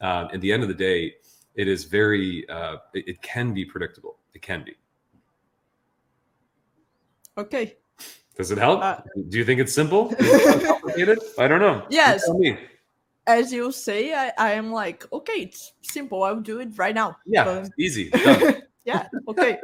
uh, 0.00 0.28
at 0.32 0.40
the 0.40 0.52
end 0.52 0.62
of 0.62 0.68
the 0.68 0.74
day 0.74 1.14
it 1.56 1.66
is 1.66 1.84
very 1.84 2.48
uh, 2.48 2.76
it, 2.94 3.08
it 3.08 3.22
can 3.22 3.52
be 3.52 3.64
predictable. 3.64 4.16
It 4.34 4.42
can 4.42 4.64
be 4.64 4.76
okay 7.38 7.76
does 8.36 8.50
it 8.50 8.58
help 8.58 8.82
Uh, 8.82 8.98
do 9.28 9.38
you 9.38 9.44
think 9.44 9.60
it's 9.60 9.72
simple 9.72 10.14
complicated 10.66 11.18
i 11.38 11.48
don't 11.48 11.60
know 11.60 11.76
You 11.88 11.96
Yes. 11.96 12.24
tell 12.26 12.38
me. 12.38 12.58
as 13.26 13.52
you 13.52 13.72
say 13.72 14.12
I, 14.14 14.32
I 14.38 14.50
am 14.52 14.72
like 14.72 15.10
okay 15.12 15.38
it's 15.48 15.72
simple 15.82 16.22
i'll 16.24 16.40
do 16.40 16.60
it 16.60 16.70
right 16.76 16.94
now 16.94 17.16
yeah 17.26 17.44
But- 17.44 17.70
easy 17.78 18.10
yeah 18.84 19.06
okay 19.28 19.58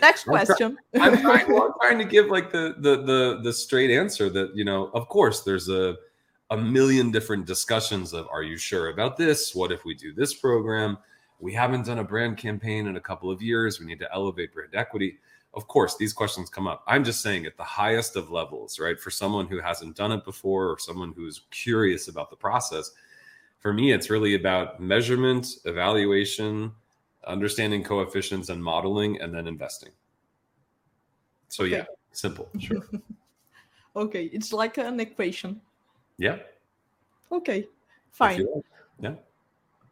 next 0.00 0.26
I'm 0.28 0.32
try- 0.34 0.44
question 0.44 0.76
I'm 1.00 1.20
trying, 1.20 1.52
well, 1.52 1.64
I'm 1.66 1.74
trying 1.80 1.98
to 1.98 2.04
give 2.04 2.26
like 2.26 2.50
the, 2.52 2.74
the 2.78 2.94
the 3.10 3.40
the 3.42 3.52
straight 3.52 3.90
answer 3.90 4.28
that 4.30 4.54
you 4.56 4.64
know. 4.64 4.90
Of 4.94 5.08
course, 5.08 5.42
there's 5.42 5.68
a 5.68 5.96
a 6.50 6.56
million 6.56 7.10
different 7.10 7.44
discussions 7.46 8.12
of 8.14 8.26
Are 8.28 8.42
you 8.42 8.56
sure 8.56 8.88
about 8.88 9.16
this? 9.16 9.54
What 9.54 9.72
if 9.72 9.84
we 9.84 9.94
do 9.94 10.12
this 10.14 10.32
program? 10.34 10.96
We 11.40 11.52
haven't 11.52 11.84
done 11.86 11.98
a 11.98 12.04
brand 12.04 12.36
campaign 12.38 12.86
in 12.86 12.96
a 12.96 13.00
couple 13.00 13.30
of 13.30 13.42
years. 13.42 13.78
We 13.80 13.84
need 13.86 13.98
to 14.00 14.08
elevate 14.14 14.52
brand 14.54 14.74
equity. 14.74 15.18
Of 15.54 15.68
course, 15.68 15.96
these 15.96 16.12
questions 16.14 16.48
come 16.48 16.66
up. 16.66 16.82
I'm 16.86 17.04
just 17.04 17.20
saying 17.20 17.44
at 17.46 17.56
the 17.58 17.62
highest 17.64 18.16
of 18.16 18.30
levels, 18.30 18.78
right? 18.78 18.98
For 18.98 19.10
someone 19.10 19.46
who 19.46 19.60
hasn't 19.60 19.96
done 19.96 20.10
it 20.12 20.24
before 20.24 20.68
or 20.70 20.78
someone 20.78 21.12
who's 21.14 21.42
curious 21.50 22.08
about 22.08 22.30
the 22.30 22.36
process, 22.36 22.92
for 23.58 23.72
me, 23.72 23.92
it's 23.92 24.08
really 24.08 24.34
about 24.34 24.80
measurement, 24.80 25.46
evaluation, 25.66 26.72
understanding 27.26 27.84
coefficients 27.84 28.48
and 28.48 28.64
modeling, 28.64 29.20
and 29.20 29.32
then 29.34 29.46
investing. 29.46 29.90
So 31.48 31.64
yeah, 31.64 31.80
Okay. 31.80 31.86
simple. 32.12 32.48
Sure. 32.58 32.82
okay 33.94 34.24
it's 34.32 34.54
like 34.54 34.78
an 34.78 34.98
equation 35.00 35.60
Yeah. 36.16 36.38
okay 37.30 37.68
fine. 38.10 38.46
Yeah. 39.02 39.16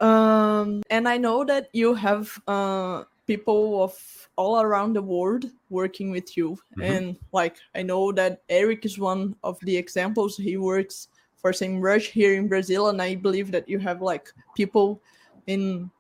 um 0.01 0.81
and 0.89 1.07
i 1.07 1.19
know 1.19 1.45
that 1.45 1.69
you 1.75 1.93
have 1.93 2.33
uh 2.49 3.05
people 3.31 3.83
of 3.87 3.95
all 4.35 4.61
around 4.61 4.93
the 4.95 5.07
world 5.15 5.45
working 5.69 6.11
with 6.11 6.37
you 6.37 6.59
Mhm. 6.77 6.83
and 6.91 7.05
like 7.33 7.57
i 7.79 7.83
know 7.83 8.11
that 8.11 8.43
eric 8.49 8.85
is 8.85 8.99
one 8.99 9.23
of 9.43 9.55
the 9.63 9.77
examples 9.77 10.37
he 10.37 10.57
works 10.57 11.09
for 11.41 11.53
SEMrush 11.53 12.11
here 12.11 12.35
in 12.35 12.49
brazil 12.49 12.89
and 12.91 13.01
i 13.01 13.15
believe 13.15 13.49
that 13.55 13.69
you 13.69 13.79
have 13.79 14.03
like 14.03 14.27
people 14.59 15.01
in 15.47 15.91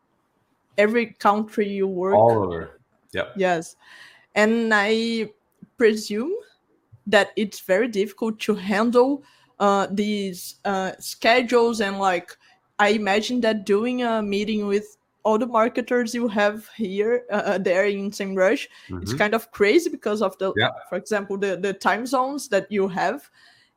every 0.78 1.06
country 1.20 1.68
you 1.68 1.86
work 1.86 2.16
All 2.16 2.44
over. 2.44 2.80
Yep. 3.12 3.26
Yes. 3.36 3.76
And 4.34 4.72
I 4.72 5.28
presume 5.76 6.32
that 7.06 7.28
it's 7.36 7.60
very 7.60 7.88
difficult 7.88 8.38
to 8.46 8.54
handle 8.54 9.22
uh, 9.58 9.86
these 9.90 10.56
uh, 10.64 10.92
schedules 10.98 11.80
and 11.80 11.98
like 11.98 12.30
I 12.78 12.90
imagine 12.96 13.40
that 13.42 13.66
doing 13.66 14.02
a 14.02 14.22
meeting 14.22 14.66
with 14.66 14.96
all 15.22 15.38
the 15.38 15.46
marketers 15.46 16.14
you 16.14 16.28
have 16.28 16.68
here 16.76 17.24
uh, 17.30 17.58
there 17.58 17.86
in 17.86 18.10
SEMrush 18.10 18.66
it's 19.02 19.12
Mhm. 19.12 19.18
kind 19.18 19.34
of 19.34 19.50
crazy 19.52 19.90
because 19.90 20.22
of 20.22 20.36
the 20.38 20.52
Yeah. 20.56 20.70
for 20.88 20.96
example 20.96 21.36
the, 21.36 21.56
the 21.56 21.72
time 21.72 22.06
zones 22.06 22.48
that 22.48 22.70
you 22.70 22.88
have 22.88 23.30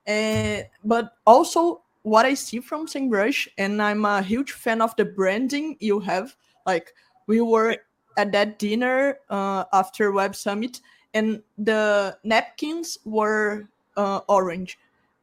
and 0.05 0.65
but 0.83 1.13
also 1.25 1.81
what 2.03 2.25
i 2.25 2.33
see 2.33 2.59
from 2.59 2.87
SEMrush 2.87 3.47
and 3.57 3.81
i'm 3.81 4.05
a 4.05 4.21
huge 4.21 4.51
fan 4.51 4.81
of 4.81 4.95
the 4.95 5.05
branding 5.05 5.77
you 5.79 5.99
have 5.99 6.35
like 6.65 6.93
we 7.27 7.39
were 7.41 7.77
at 8.17 8.31
that 8.31 8.59
dinner 8.59 9.17
uh, 9.29 9.63
after 9.73 10.11
web 10.11 10.35
summit 10.35 10.81
and 11.13 11.41
the 11.57 12.17
napkins 12.23 12.97
were 13.05 13.67
uh, 13.97 14.19
orange 14.27 14.77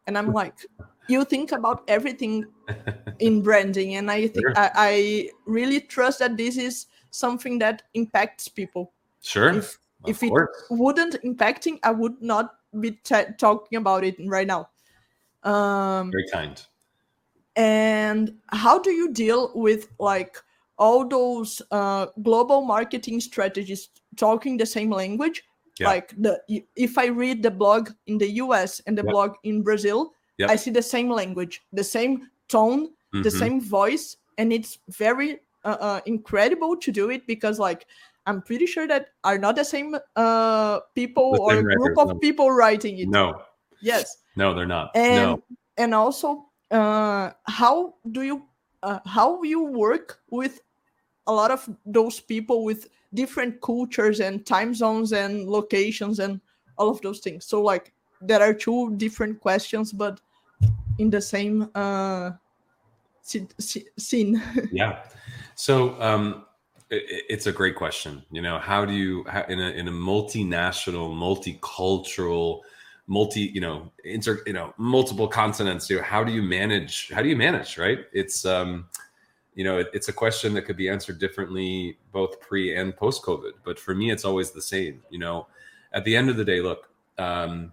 and 0.06 0.16
i'm 0.16 0.32
like 0.32 0.66
you 1.10 1.24
think 1.24 1.52
about 1.52 1.82
everything 1.88 2.44
in 3.18 3.42
branding 3.42 3.96
and 3.96 4.10
i 4.10 4.26
think 4.26 4.46
Sure. 4.46 4.54
I, 4.56 4.70
I 4.76 5.30
really 5.46 5.80
trust 5.80 6.18
that 6.20 6.36
this 6.36 6.56
is 6.56 6.86
something 7.10 7.58
that 7.58 7.82
impacts 7.94 8.48
people 8.48 8.92
Sure. 9.20 9.50
if 9.50 9.78
if 10.06 10.22
it 10.22 10.32
wouldn't 10.70 11.16
impacting 11.22 11.78
i 11.82 11.90
would 11.90 12.20
not 12.22 12.54
be 12.80 12.92
ta 13.04 13.24
talking 13.38 13.78
about 13.78 14.04
it 14.04 14.16
right 14.26 14.46
now 14.46 14.68
um 15.42 16.10
Very 16.12 16.28
kind. 16.32 16.62
and 17.56 18.32
how 18.48 18.78
do 18.78 18.90
you 18.90 19.12
deal 19.12 19.50
with 19.54 19.88
like 19.98 20.36
all 20.78 21.06
those 21.06 21.60
uh, 21.72 22.06
global 22.22 22.62
marketing 22.62 23.20
strategies 23.20 23.90
talking 24.16 24.56
the 24.56 24.66
same 24.66 24.90
language 24.90 25.42
Yeah. 25.80 25.88
like 25.90 26.14
the 26.16 26.40
if 26.76 26.96
i 26.98 27.06
read 27.06 27.42
the 27.42 27.50
blog 27.50 27.90
in 28.06 28.18
the 28.18 28.28
us 28.28 28.80
and 28.86 28.96
the 28.96 29.02
Yep. 29.04 29.12
blog 29.12 29.34
in 29.44 29.62
brazil 29.62 30.12
Yep. 30.40 30.50
i 30.50 30.56
see 30.56 30.70
the 30.72 30.82
same 30.82 31.10
language 31.10 31.60
the 31.72 31.84
same 31.84 32.30
tone 32.48 32.88
the 33.12 33.28
Mhm. 33.28 33.38
same 33.42 33.60
voice 33.60 34.16
and 34.38 34.52
it's 34.52 34.78
very 34.88 35.30
uh, 35.64 35.76
uh, 35.88 36.00
incredible 36.06 36.76
to 36.84 36.90
do 36.90 37.10
it 37.10 37.26
because 37.26 37.58
like 37.58 37.86
i'm 38.26 38.40
pretty 38.40 38.64
sure 38.66 38.86
that 38.88 39.08
are 39.24 39.36
not 39.38 39.54
the 39.56 39.64
same 39.64 39.96
uh, 40.16 40.80
people 40.94 41.32
The 41.36 41.40
or 41.42 41.52
same 41.56 41.64
group 41.76 41.98
of 41.98 42.08
no. 42.08 42.14
people 42.26 42.48
writing 42.50 42.98
it 43.02 43.08
No, 43.08 43.42
yes 43.82 44.16
no, 44.36 44.54
they're 44.54 44.66
not. 44.78 44.96
and 44.96 45.16
no. 45.16 45.42
and 45.76 45.94
also 45.94 46.46
uh, 46.70 47.30
how 47.44 47.94
do 48.12 48.22
you 48.22 48.36
uh, 48.82 49.00
how 49.04 49.42
you 49.42 49.60
work 49.64 50.20
with 50.30 50.60
a 51.26 51.32
lot 51.32 51.50
of 51.50 51.68
those 51.84 52.20
people 52.32 52.64
with 52.64 52.88
different 53.12 53.60
cultures 53.60 54.20
and 54.20 54.46
time 54.46 54.72
zones 54.72 55.12
and 55.12 55.46
locations 55.50 56.18
and 56.20 56.40
all 56.78 56.88
of 56.88 57.00
those 57.02 57.20
things 57.20 57.44
so 57.44 57.60
like 57.60 57.92
there 58.22 58.40
are 58.40 58.54
two 58.54 58.94
different 58.96 59.40
questions 59.40 59.92
but 59.92 60.20
in 61.00 61.08
the 61.10 61.20
same 61.20 61.68
uh 61.74 62.30
sce- 63.24 63.50
sce- 63.58 63.88
scene 63.98 64.40
yeah. 64.70 65.02
So 65.54 66.00
um 66.00 66.44
i- 66.92 66.96
i- 66.96 67.22
it's 67.28 67.46
a 67.46 67.52
great 67.52 67.74
question. 67.76 68.22
You 68.30 68.42
know 68.42 68.58
how 68.58 68.84
do 68.84 68.92
you 68.92 69.24
how, 69.28 69.44
in 69.48 69.58
a 69.60 69.70
in 69.80 69.88
a 69.88 69.92
multinational 69.92 71.08
multicultural 71.26 72.60
multi 73.06 73.40
you 73.54 73.60
know 73.60 73.90
inter 74.04 74.42
you 74.46 74.52
know 74.52 74.72
multiple 74.76 75.26
continents 75.26 75.90
you 75.90 75.96
know, 75.96 76.02
how 76.02 76.22
do 76.22 76.32
you 76.32 76.42
manage 76.42 77.10
how 77.14 77.22
do 77.22 77.28
you 77.28 77.36
manage 77.36 77.78
right? 77.78 78.00
It's 78.12 78.44
um 78.44 78.88
you 79.54 79.64
know 79.64 79.78
it, 79.78 79.88
it's 79.92 80.08
a 80.08 80.12
question 80.12 80.54
that 80.54 80.62
could 80.62 80.76
be 80.76 80.88
answered 80.88 81.18
differently 81.18 81.98
both 82.12 82.40
pre 82.40 82.76
and 82.76 82.96
post 82.96 83.22
covid 83.24 83.54
but 83.64 83.78
for 83.78 83.94
me 83.94 84.10
it's 84.14 84.24
always 84.24 84.50
the 84.52 84.62
same 84.62 85.02
you 85.10 85.18
know? 85.18 85.46
At 85.92 86.04
the 86.04 86.14
end 86.16 86.30
of 86.30 86.36
the 86.36 86.44
day 86.44 86.60
look 86.60 86.82
um 87.18 87.72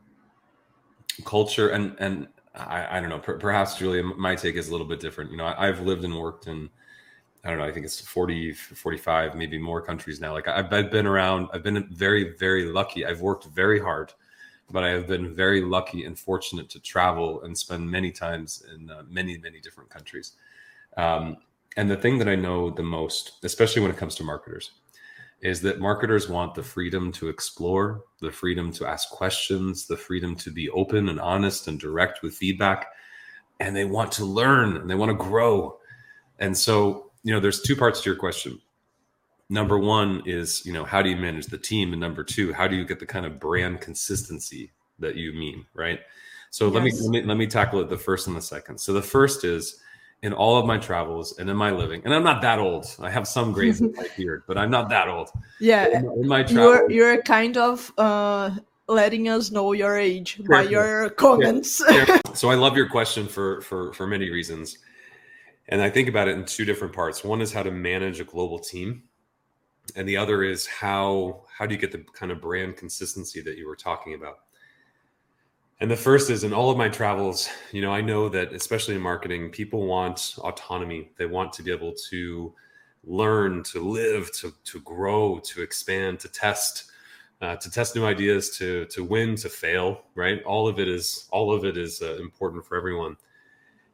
culture 1.26 1.70
and 1.70 1.96
and 2.00 2.28
I, 2.58 2.98
I 2.98 3.00
don't 3.00 3.10
know. 3.10 3.20
Per, 3.20 3.38
perhaps 3.38 3.78
Julia, 3.78 4.04
my 4.04 4.36
take 4.36 4.56
is 4.56 4.70
a 4.70 4.72
little 4.72 4.88
bit 4.88 5.00
different. 5.00 5.32
You 5.32 5.38
know, 5.38 5.46
I, 5.46 5.68
I've 5.68 5.82
lived 5.82 6.04
and 6.04 6.18
worked 6.18 6.48
in, 6.48 6.70
I 7.44 7.50
don't 7.50 7.60
know. 7.60 7.66
I 7.66 7.72
think 7.72 7.86
it's 7.86 8.02
40, 8.02 8.54
45, 8.54 9.36
maybe 9.36 9.58
more 9.58 9.82
countries 9.82 10.20
now. 10.20 10.34
Like 10.34 10.48
I've, 10.48 10.72
I've 10.74 10.92
been 10.92 11.06
around. 11.06 11.50
I've 11.54 11.64
been 11.64 11.88
very, 11.92 12.36
very 12.38 12.66
lucky. 12.66 13.06
I've 13.06 13.22
worked 13.22 13.46
very 13.46 13.80
hard, 13.80 14.14
but 14.72 14.84
I 14.84 14.90
have 14.90 15.08
been 15.08 15.36
very 15.36 15.62
lucky 15.62 16.06
and 16.06 16.18
fortunate 16.18 16.70
to 16.72 16.80
travel 16.80 17.44
and 17.44 17.58
spend 17.58 17.90
many 17.90 18.12
times 18.12 18.64
in 18.74 18.90
uh, 18.90 19.04
many, 19.08 19.38
many 19.38 19.60
different 19.60 19.90
countries. 19.90 20.34
Um, 20.98 21.38
and 21.78 21.90
the 21.90 21.96
thing 21.96 22.18
that 22.18 22.28
I 22.28 22.36
know 22.36 22.72
the 22.72 22.84
most, 22.84 23.34
especially 23.44 23.84
when 23.84 23.92
it 23.92 23.98
comes 23.98 24.16
to 24.16 24.24
marketers, 24.24 24.72
is 25.42 25.62
that 25.62 25.80
marketers 25.80 26.28
want 26.28 26.56
the 26.56 26.64
freedom 26.64 27.12
to 27.12 27.30
explore, 27.30 28.04
the 28.22 28.32
freedom 28.32 28.72
to 28.72 28.88
ask 28.88 29.10
questions, 29.10 29.86
the 29.86 29.98
freedom 29.98 30.36
to 30.36 30.52
be 30.52 30.70
open 30.70 31.10
and 31.10 31.20
honest 31.20 31.68
and 31.68 31.80
direct 31.80 32.24
with 32.24 32.34
feedback. 32.36 32.88
And 33.60 33.76
they 33.76 33.86
want 33.86 34.12
to 34.14 34.26
learn 34.26 34.78
and 34.78 34.90
they 34.90 34.96
want 34.96 35.10
to 35.10 35.18
grow. 35.18 35.78
And 36.40 36.58
so, 36.58 37.12
you 37.24 37.34
know, 37.34 37.40
there's 37.40 37.62
two 37.62 37.76
parts 37.76 38.02
to 38.02 38.10
your 38.10 38.18
question. 38.18 38.60
Number 39.50 39.78
one 39.78 40.24
is, 40.26 40.66
you 40.66 40.74
know, 40.74 40.84
how 40.84 41.02
do 41.02 41.10
you 41.10 41.16
manage 41.16 41.48
the 41.48 41.58
team? 41.58 41.94
And 41.94 42.00
number 42.02 42.24
two, 42.24 42.52
how 42.52 42.68
do 42.68 42.76
you 42.76 42.86
get 42.86 43.00
the 43.00 43.06
kind 43.06 43.26
of 43.26 43.40
brand 43.40 43.80
consistency 43.80 44.72
that 45.00 45.16
you 45.16 45.34
mean, 45.34 45.66
right? 45.74 46.00
So 46.50 46.68
let 46.70 46.84
me 46.84 46.92
let 46.92 47.10
me 47.10 47.22
let 47.24 47.38
me 47.38 47.48
tackle 47.48 47.80
it 47.82 47.90
the 47.90 47.98
first 47.98 48.28
and 48.28 48.36
the 48.36 48.42
second. 48.42 48.80
So 48.80 48.94
the 48.94 49.02
first 49.02 49.44
is 49.44 49.82
in 50.24 50.34
all 50.34 50.58
of 50.58 50.66
my 50.66 50.78
travels 50.78 51.38
and 51.38 51.50
in 51.50 51.56
my 51.56 51.72
living, 51.72 52.02
and 52.04 52.14
I'm 52.14 52.24
not 52.24 52.42
that 52.42 52.60
old. 52.60 52.88
I 53.00 53.10
have 53.10 53.28
some 53.28 53.52
grays 53.52 53.82
in 53.82 53.94
my 53.96 54.08
beard, 54.18 54.44
but 54.48 54.58
I'm 54.58 54.72
not 54.72 54.90
that 54.90 55.08
old. 55.08 55.30
yeah 55.60 56.00
In, 56.00 56.06
in 56.22 56.28
my 56.28 56.40
you're 56.40 56.46
travels, 56.46 56.92
you're 56.92 57.22
kind 57.22 57.58
of 57.58 57.92
uh 57.98 58.52
letting 58.88 59.28
us 59.30 59.52
know 59.52 59.74
your 59.74 59.98
age 59.98 60.40
by 60.48 60.62
your 60.62 61.10
comments 61.10 61.84
so 62.34 62.50
I 62.50 62.56
love 62.56 62.78
your 62.78 62.88
question 62.88 63.28
for 63.28 63.62
for 63.62 63.94
for 63.94 64.08
many 64.08 64.30
reasons, 64.30 64.80
and 65.70 65.82
I 65.82 65.90
think 65.90 66.10
about 66.10 66.28
it 66.28 66.38
in 66.38 66.46
two 66.46 66.66
different 66.66 66.94
parts. 66.94 67.24
One 67.24 67.42
is 67.42 67.54
how 67.54 67.64
to 67.64 67.72
manage 67.72 68.20
a 68.20 68.24
global 68.24 68.60
team, 68.60 69.04
and 69.96 70.08
the 70.08 70.18
other 70.18 70.44
is 70.44 70.66
how 70.66 71.46
how 71.56 71.66
do 71.66 71.76
you 71.76 71.82
get 71.82 71.92
the 71.92 72.04
kind 72.14 72.32
of 72.32 72.42
brand 72.42 72.78
consistency 72.78 73.42
that 73.42 73.58
you 73.58 73.68
were 73.68 73.76
talking 73.76 74.14
about. 74.14 74.40
And 75.80 75.92
the 75.92 75.96
first 75.96 76.32
is 76.32 76.44
in 76.44 76.54
all 76.54 76.72
of 76.72 76.78
my 76.78 76.90
travels, 76.90 77.50
you 77.72 77.82
know, 77.82 77.94
I 77.94 78.02
know 78.02 78.30
that 78.30 78.52
especially 78.52 78.96
in 78.96 79.02
marketing, 79.02 79.52
people 79.52 79.86
want 79.86 80.36
autonomy. 80.40 81.12
They 81.18 81.28
want 81.28 81.54
to 81.54 81.64
be 81.64 81.72
able 81.72 81.94
to 82.10 82.54
learn, 83.04 83.64
to 83.64 83.80
live, 83.80 84.32
to 84.34 84.52
to 84.66 84.80
grow, 84.82 85.40
to 85.40 85.62
expand, 85.62 86.20
to 86.22 86.30
test, 86.30 86.92
uh, 87.42 87.58
to 87.58 87.70
test 87.70 87.96
new 87.96 88.06
ideas, 88.06 88.58
to 88.58 88.86
to 88.86 89.04
win, 89.04 89.36
to 89.36 89.50
fail. 89.50 90.06
Right? 90.16 90.44
All 90.46 90.68
of 90.68 90.80
it 90.80 90.88
is 90.88 91.28
all 91.32 91.54
of 91.54 91.64
it 91.64 91.78
is 91.78 92.02
uh, 92.02 92.16
important 92.16 92.66
for 92.66 92.76
everyone. 92.76 93.16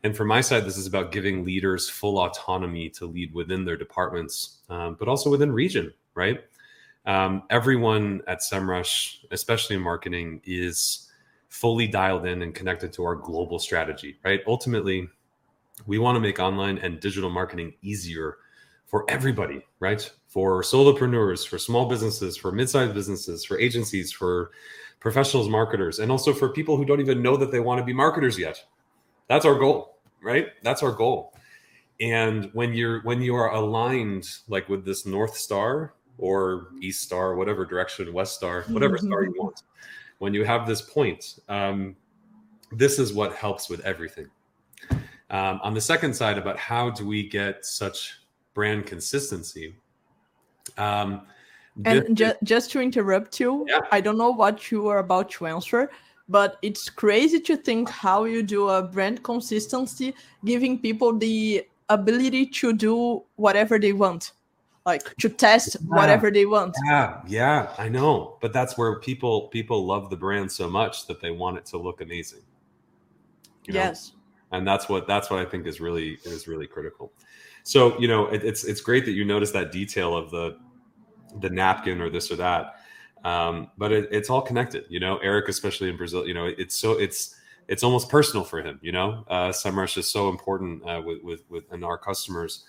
And 0.06 0.16
from 0.16 0.28
my 0.30 0.42
side, 0.42 0.66
this 0.66 0.78
is 0.78 0.88
about 0.88 1.12
giving 1.12 1.44
leaders 1.44 1.90
full 1.90 2.18
autonomy 2.20 2.90
to 2.92 3.06
lead 3.06 3.34
within 3.34 3.66
their 3.66 3.78
departments, 3.78 4.60
um, 4.70 4.96
but 4.98 5.10
also 5.10 5.30
within 5.30 5.52
region. 5.52 5.94
Right? 6.16 6.46
Um, 7.06 7.44
everyone 7.50 8.22
at 8.28 8.40
SEMrush, 8.40 9.26
especially 9.32 9.76
in 9.76 9.82
marketing, 9.82 10.40
is 10.46 11.10
fully 11.54 11.86
dialed 11.86 12.26
in 12.26 12.42
and 12.42 12.56
connected 12.56 12.92
to 12.92 13.04
our 13.04 13.14
global 13.14 13.60
strategy, 13.60 14.18
right? 14.26 14.42
Ultimately, 14.48 15.08
we 15.86 16.00
want 16.00 16.16
to 16.16 16.20
make 16.20 16.40
online 16.40 16.80
and 16.80 17.00
digital 17.00 17.30
marketing 17.30 17.76
easier 17.84 18.38
for 18.88 19.06
everybody, 19.08 19.64
right? 19.80 20.12
For 20.28 20.64
solopreneurs, 20.64 21.48
for 21.48 21.60
small 21.60 21.88
businesses, 21.88 22.36
for 22.36 22.52
mid-sized 22.52 22.96
businesses, 22.96 23.46
for 23.46 23.60
agencies, 23.60 24.12
for 24.12 24.50
professionals, 25.00 25.48
marketers, 25.48 26.00
and 26.00 26.12
also 26.12 26.34
for 26.34 26.50
people 26.50 26.76
who 26.76 26.86
don't 26.86 27.00
even 27.00 27.22
know 27.22 27.38
that 27.38 27.52
they 27.52 27.60
want 27.60 27.78
to 27.78 27.86
be 27.86 27.94
marketers 27.94 28.40
yet. 28.40 28.64
That's 29.28 29.46
our 29.46 29.56
goal, 29.56 30.00
right? 30.24 30.48
That's 30.64 30.82
our 30.82 30.92
goal. 30.92 31.36
And 32.00 32.50
when 32.54 32.74
you're 32.74 33.02
when 33.04 33.22
you 33.22 33.36
are 33.36 33.52
aligned 33.52 34.28
like 34.48 34.70
with 34.70 34.86
this 34.86 35.06
north 35.06 35.38
star 35.38 35.94
or 36.18 36.70
east 36.82 37.04
star, 37.04 37.36
whatever 37.36 37.64
direction, 37.64 38.12
west 38.12 38.34
star, 38.34 38.64
whatever 38.70 38.98
star 38.98 39.24
you 39.24 39.30
mm-hmm. 39.30 39.44
want, 39.44 39.62
when 40.20 40.34
you 40.34 40.44
have 40.46 40.68
this 40.68 40.82
point, 40.82 41.40
um, 41.50 41.96
this 42.72 43.00
is 43.00 43.14
what 43.14 43.34
helps 43.36 43.70
with 43.70 43.82
everything. 43.82 44.28
Um, 45.30 45.60
on 45.64 45.74
the 45.74 45.82
second 45.82 46.14
side, 46.14 46.38
about 46.38 46.58
how 46.58 46.90
do 46.90 47.06
we 47.08 47.28
get 47.28 47.66
such 47.66 48.20
brand 48.54 48.86
consistency? 48.86 49.76
Um, 50.78 51.28
And 51.86 52.16
this- 52.16 52.18
ju- 52.34 52.38
just 52.44 52.72
to 52.72 52.82
interrupt 52.82 53.40
you, 53.40 53.66
Yeah. 53.68 53.80
I 53.92 54.00
don't 54.00 54.18
know 54.18 54.30
what 54.30 54.72
you 54.72 54.88
are 54.88 55.00
about 55.00 55.32
to 55.32 55.48
answer, 55.48 55.90
but 56.30 56.58
it's 56.62 56.88
crazy 56.90 57.40
to 57.40 57.58
think 57.58 57.90
how 57.90 58.26
you 58.26 58.44
do 58.44 58.70
a 58.70 58.84
brand 58.84 59.24
consistency, 59.24 60.14
giving 60.46 60.78
people 60.80 61.18
the 61.18 61.66
ability 61.90 62.46
to 62.46 62.74
do 62.74 63.24
whatever 63.36 63.80
they 63.80 63.92
want, 63.94 64.34
like 64.86 65.16
to 65.18 65.30
test 65.30 65.76
whatever 65.86 66.30
they 66.30 66.46
want. 66.46 66.76
yeah, 66.86 67.22
yeah, 67.28 67.74
I 67.78 67.88
know, 67.90 68.38
but 68.42 68.52
that's 68.52 68.78
where 68.78 69.00
people 69.00 69.48
people 69.48 69.86
love 69.86 70.10
the 70.10 70.18
brand 70.18 70.52
so 70.52 70.70
much 70.70 71.08
that 71.08 71.22
they 71.22 71.32
want 71.32 71.58
it 71.58 71.66
to 71.68 71.78
look 71.78 72.02
amazing. 72.02 72.42
you 73.66 73.74
know? 73.74 73.80
Yes. 73.80 74.12
and 74.52 74.68
that's 74.68 74.90
what 74.90 75.08
that's 75.08 75.30
what 75.30 75.40
I 75.40 75.46
think 75.46 75.68
is 75.68 75.80
really 75.80 76.20
is 76.26 76.48
really 76.48 76.68
critical. 76.68 77.14
So 77.64 77.98
you 78.00 78.08
know, 78.08 78.28
it, 78.28 78.44
it's 78.44 78.64
it's 78.66 78.82
great 78.82 79.06
that 79.06 79.12
you 79.12 79.26
notice 79.26 79.52
that 79.52 79.72
detail 79.72 80.16
of 80.16 80.32
the 80.32 80.58
the 81.40 81.50
napkin 81.50 82.02
or 82.02 82.10
this 82.10 82.30
or 82.30 82.36
that, 82.36 82.76
um, 83.24 83.72
but 83.78 83.92
it, 83.92 84.10
it's 84.12 84.30
all 84.30 84.42
connected. 84.42 84.86
You 84.90 85.00
know, 85.00 85.18
Eric, 85.20 85.48
especially 85.48 85.90
in 85.90 85.98
Brazil, 85.98 86.28
you 86.28 86.34
know, 86.34 86.46
it's 86.46 86.78
so 86.78 86.92
it's 87.00 87.36
it's 87.70 87.84
almost 87.84 88.10
personal 88.10 88.44
for 88.44 88.62
him. 88.62 88.80
You 88.82 88.92
know, 88.92 89.24
uh, 89.30 89.50
SEMrush 89.50 89.98
is 89.98 90.12
so 90.12 90.30
important 90.30 90.84
uh, 90.84 91.02
with 91.04 91.24
with 91.24 91.44
with 91.50 91.64
and 91.72 91.86
our 91.86 91.98
customers 91.98 92.66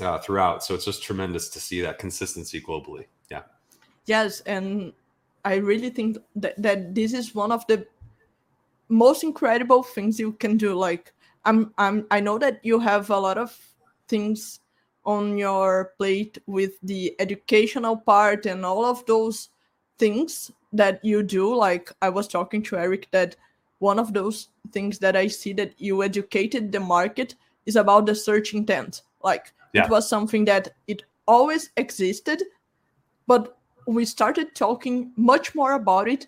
uh, 0.00 0.18
throughout. 0.18 0.62
So 0.64 0.74
it's 0.74 0.84
just 0.84 1.02
tremendous 1.02 1.48
to 1.50 1.60
see 1.60 1.80
that 1.80 1.98
consistency 1.98 2.60
globally. 2.60 3.06
Yeah. 3.30 3.42
Yes, 4.06 4.40
and 4.40 4.92
I 5.44 5.56
really 5.56 5.90
think 5.90 6.18
that, 6.36 6.60
that 6.62 6.94
this 6.94 7.12
is 7.12 7.34
one 7.34 7.52
of 7.52 7.66
the 7.66 7.86
most 8.88 9.22
incredible 9.24 9.82
things 9.82 10.18
you 10.18 10.32
can 10.32 10.56
do. 10.56 10.74
Like 10.74 11.12
I'm 11.44 11.72
I'm 11.78 12.06
I 12.10 12.20
know 12.20 12.38
that 12.38 12.60
you 12.62 12.78
have 12.80 13.10
a 13.10 13.18
lot 13.18 13.38
of 13.38 13.56
things 14.08 14.60
on 15.04 15.38
your 15.38 15.92
plate 15.96 16.38
with 16.46 16.72
the 16.82 17.14
educational 17.18 17.96
part 17.96 18.46
and 18.46 18.66
all 18.66 18.84
of 18.84 19.04
those 19.06 19.48
things 19.98 20.50
that 20.72 21.02
you 21.04 21.22
do. 21.22 21.54
Like 21.54 21.92
I 22.02 22.10
was 22.10 22.28
talking 22.28 22.62
to 22.64 22.76
Eric 22.76 23.08
that 23.12 23.36
one 23.78 23.98
of 23.98 24.12
those 24.12 24.48
things 24.72 24.98
that 24.98 25.16
I 25.16 25.26
see 25.28 25.52
that 25.54 25.72
you 25.78 26.02
educated 26.02 26.70
the 26.70 26.80
market 26.80 27.34
is 27.64 27.76
about 27.76 28.06
the 28.06 28.14
search 28.14 28.52
intent. 28.52 29.02
Like 29.22 29.52
Yeah. 29.72 29.84
it 29.84 29.90
was 29.90 30.08
something 30.08 30.44
that 30.46 30.74
it 30.86 31.02
always 31.26 31.70
existed, 31.76 32.42
but 33.26 33.56
we 33.86 34.04
started 34.04 34.54
talking 34.54 35.12
much 35.16 35.54
more 35.54 35.72
about 35.72 36.08
it 36.08 36.26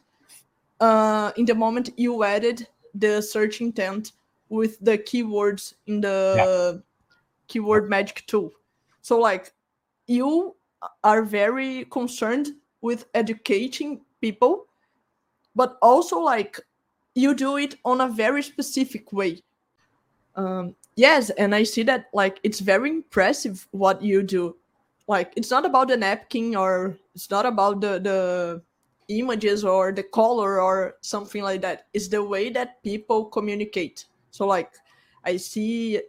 uh, 0.80 1.32
in 1.36 1.44
the 1.44 1.54
moment 1.54 1.90
you 1.96 2.24
added 2.24 2.68
the 2.94 3.20
search 3.22 3.60
intent 3.60 4.12
with 4.48 4.78
the 4.80 4.98
keywords 4.98 5.74
in 5.86 6.00
the 6.00 6.82
keyword 7.48 7.88
magic 7.88 8.24
tool. 8.26 8.50
So 9.00 9.18
like 9.18 9.52
you 10.06 10.54
are 11.04 11.22
very 11.22 11.84
concerned 11.86 12.48
with 12.80 13.06
educating 13.14 14.00
people, 14.20 14.66
but 15.54 15.78
also 15.80 16.18
like 16.18 16.60
you 17.14 17.34
do 17.34 17.56
it 17.56 17.76
on 17.84 18.00
a 18.00 18.08
very 18.08 18.42
specific 18.42 19.12
way. 19.12 19.42
Um, 20.34 20.74
yes, 20.96 21.30
and 21.30 21.54
I 21.54 21.62
see 21.64 21.82
that 21.84 22.06
like 22.12 22.40
it's 22.42 22.60
very 22.60 22.90
impressive 22.90 23.66
what 23.72 24.02
you 24.02 24.22
do. 24.22 24.56
Like 25.08 25.32
it's 25.36 25.50
not 25.50 25.64
about 25.66 25.88
the 25.88 25.96
napkin 25.96 26.56
or 26.56 26.96
it's 27.14 27.30
not 27.30 27.46
about 27.46 27.80
the 27.80 27.98
the 27.98 28.62
images 29.08 29.64
or 29.64 29.92
the 29.92 30.02
color 30.02 30.60
or 30.60 30.96
something 31.02 31.42
like 31.42 31.60
that. 31.62 31.86
It's 31.92 32.08
the 32.08 32.22
way 32.22 32.50
that 32.50 32.82
people 32.82 33.26
communicate. 33.26 34.06
So 34.30 34.46
like 34.46 34.72
I 35.24 35.36
see 35.36 36.00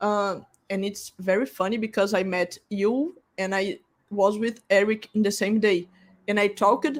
um 0.00 0.46
and 0.70 0.84
it's 0.84 1.12
very 1.18 1.46
funny 1.46 1.76
because 1.78 2.14
I 2.14 2.22
met 2.22 2.58
you 2.70 3.16
and 3.38 3.54
I 3.54 3.78
was 4.10 4.38
with 4.38 4.60
Eric 4.70 5.08
in 5.14 5.22
the 5.22 5.30
same 5.30 5.60
day 5.60 5.88
and 6.28 6.38
I 6.38 6.48
talked 6.48 6.98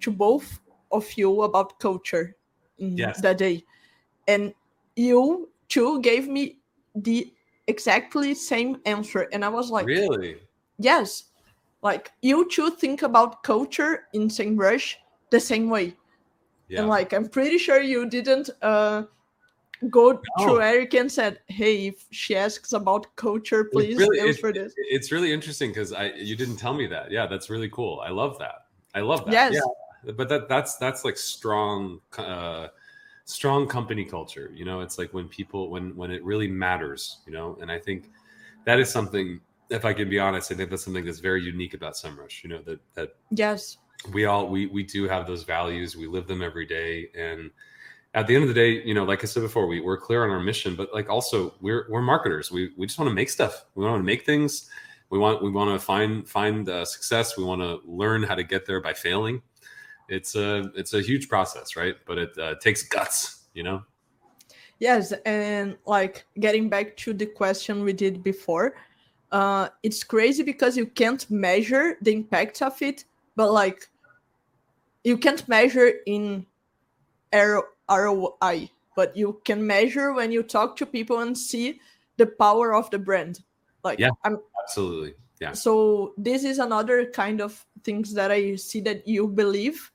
to 0.00 0.10
both 0.10 0.60
of 0.92 1.10
you 1.16 1.42
about 1.42 1.78
culture 1.80 2.36
in 2.78 2.96
Yes. 2.96 3.20
that 3.22 3.38
day 3.38 3.64
and 4.28 4.54
you 4.96 5.48
two 5.68 6.00
gave 6.02 6.28
me 6.28 6.57
the 7.04 7.32
exactly 7.66 8.34
same 8.34 8.80
answer 8.86 9.28
and 9.32 9.44
I 9.44 9.48
was 9.48 9.70
like 9.70 9.86
really? 9.86 10.38
yes 10.78 11.24
like 11.82 12.10
you 12.22 12.48
two 12.48 12.70
think 12.70 13.02
about 13.02 13.42
culture 13.42 14.06
in 14.12 14.28
SEMrush 14.28 14.94
the 15.30 15.38
same 15.40 15.68
way 15.68 15.94
Yeah. 16.68 16.80
and 16.80 16.88
like 16.88 17.12
i'm 17.12 17.28
pretty 17.28 17.58
sure 17.58 17.80
you 17.80 18.08
didn't 18.08 18.48
uh 18.62 19.02
go 19.90 20.12
No. 20.12 20.20
through 20.40 20.60
eric 20.62 20.94
and 20.94 21.10
said 21.12 21.38
hey 21.46 21.86
if 21.88 22.06
she 22.10 22.34
asks 22.36 22.72
about 22.72 23.06
culture 23.16 23.60
It's 23.60 23.70
please 23.74 23.96
really- 23.98 24.18
it- 24.18 24.28
answer 24.28 24.52
this 24.52 24.72
it's 24.76 25.12
really 25.12 25.32
interesting 25.32 25.70
because 25.70 25.92
I 25.92 26.12
you 26.16 26.34
didn't 26.36 26.56
tell 26.56 26.74
me 26.74 26.86
that. 26.88 27.10
Yeah, 27.10 27.26
that's 27.26 27.48
really 27.50 27.68
cool. 27.70 28.00
I 28.00 28.10
love 28.10 28.38
that. 28.38 28.66
I 28.94 29.00
love 29.00 29.24
that. 29.26 29.32
yes 29.32 29.52
Yeah. 29.54 30.12
But 30.18 30.28
that 30.30 30.48
that's 30.48 30.76
that's 30.78 31.04
like 31.04 31.18
strong 31.18 32.00
uh 32.16 32.68
strong 33.28 33.68
company 33.68 34.04
culture. 34.04 34.50
You 34.54 34.64
know, 34.64 34.80
it's 34.80 34.98
like 34.98 35.12
when 35.12 35.28
people 35.28 35.70
when 35.70 35.94
when 35.94 36.10
it 36.10 36.24
really 36.24 36.48
matters, 36.48 37.18
you 37.26 37.32
know, 37.32 37.58
and 37.60 37.70
I 37.70 37.78
think 37.78 38.10
that 38.64 38.80
is 38.80 38.90
something 38.90 39.40
if 39.70 39.84
I 39.84 39.92
can 39.92 40.08
be 40.08 40.18
honest, 40.18 40.50
I 40.50 40.54
think 40.54 40.70
that's 40.70 40.82
something 40.82 41.04
that's 41.04 41.18
very 41.18 41.42
unique 41.42 41.74
about 41.74 41.92
SEMrush, 41.92 42.42
you 42.42 42.48
know, 42.48 42.62
that 42.62 42.80
that 42.94 43.16
yes. 43.30 43.76
we 44.12 44.24
all 44.24 44.48
we 44.48 44.66
we 44.66 44.82
do 44.82 45.06
have 45.08 45.26
those 45.26 45.44
values 45.44 45.96
we 45.96 46.06
live 46.06 46.26
them 46.26 46.40
every 46.40 46.64
day 46.64 47.08
and 47.16 47.50
at 48.14 48.26
the 48.26 48.34
end 48.34 48.44
of 48.44 48.48
the 48.48 48.54
day 48.54 48.80
you 48.84 48.94
know 48.94 49.04
like 49.04 49.22
i 49.24 49.26
said 49.26 49.42
before 49.42 49.66
we, 49.66 49.80
we're 49.80 49.98
clear 49.98 50.22
on 50.24 50.30
our 50.30 50.38
mission 50.40 50.76
but 50.76 50.88
like 50.94 51.10
also 51.10 51.52
we're 51.60 51.84
we're 51.90 52.00
marketers. 52.00 52.50
We 52.50 52.70
we 52.76 52.86
just 52.86 52.98
want 52.98 53.10
to 53.10 53.14
make 53.14 53.28
stuff. 53.28 53.66
We 53.74 53.84
want 53.84 53.98
to 53.98 54.04
make 54.04 54.24
things. 54.24 54.70
We 55.10 55.18
want 55.18 55.42
we 55.42 55.50
want 55.50 55.78
to 55.78 55.84
find 55.84 56.26
find 56.28 56.68
uh, 56.68 56.84
success. 56.84 57.36
We 57.36 57.44
want 57.44 57.60
to 57.60 57.80
learn 57.84 58.22
how 58.22 58.36
to 58.36 58.44
get 58.44 58.66
there 58.66 58.80
by 58.80 58.94
failing 58.94 59.42
it's 60.08 60.34
a 60.34 60.70
it's 60.74 60.94
a 60.94 61.00
huge 61.00 61.28
process 61.28 61.76
right? 61.76 61.96
But 62.06 62.18
it 62.18 62.38
uh, 62.38 62.54
takes 62.60 62.82
guts 62.82 63.46
you 63.54 63.62
know? 63.62 63.82
Yes 64.78 65.12
and 65.26 65.76
like 65.86 66.24
getting 66.38 66.68
back 66.68 66.96
to 66.98 67.12
the 67.12 67.26
question 67.26 67.82
we 67.82 67.92
did 67.92 68.22
before 68.22 68.76
uh 69.32 69.68
it's 69.82 70.02
crazy 70.04 70.42
because 70.42 70.76
you 70.76 70.86
can't 70.86 71.28
measure 71.30 71.98
the 72.00 72.12
impact 72.12 72.62
of 72.62 72.80
it 72.80 73.04
but 73.36 73.52
like 73.52 73.88
you 75.04 75.18
can't 75.18 75.46
measure 75.48 75.92
in 76.06 76.46
roi 77.32 78.70
but 78.96 79.16
you 79.16 79.40
can 79.44 79.64
measure 79.64 80.12
when 80.12 80.32
you 80.32 80.42
talk 80.42 80.76
to 80.76 80.84
people 80.84 81.20
and 81.20 81.38
see 81.38 81.80
the 82.16 82.26
power 82.26 82.74
of 82.74 82.90
the 82.90 82.98
brand. 82.98 83.40
Like 83.84 83.98
Yeah. 83.98 84.10
i'm 84.24 84.38
absolutely. 84.62 85.14
Yeah. 85.40 85.52
So 85.52 86.14
this 86.18 86.42
is 86.42 86.58
another 86.58 87.06
kind 87.06 87.40
of 87.40 87.64
things 87.84 88.12
that 88.14 88.32
i 88.32 88.56
see 88.56 88.80
that 88.80 89.06
you 89.06 89.28
believe 89.28 89.90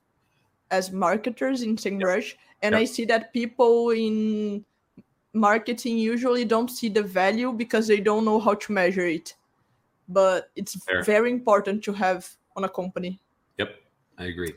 as 0.74 0.92
marketers 0.92 1.62
in 1.62 1.76
SEMrush, 1.76 2.34
and 2.64 2.74
Yep. 2.74 2.82
i 2.82 2.86
see 2.86 3.06
that 3.06 3.32
people 3.34 3.92
in 3.92 4.66
marketing 5.34 5.98
usually 5.98 6.46
don't 6.46 6.72
see 6.80 6.90
the 6.90 7.04
value 7.04 7.54
because 7.62 7.88
they 7.88 8.00
don't 8.00 8.26
know 8.26 8.40
how 8.40 8.54
to 8.66 8.72
measure 8.72 9.06
it 9.06 9.36
but 10.08 10.50
it's 10.56 10.76
Fair. 10.86 11.04
very 11.04 11.32
important 11.32 11.84
to 11.84 11.94
have 11.94 12.30
on 12.56 12.64
a 12.64 12.70
company 12.70 13.20
yep 13.58 13.76
i 14.18 14.26
agree 14.26 14.54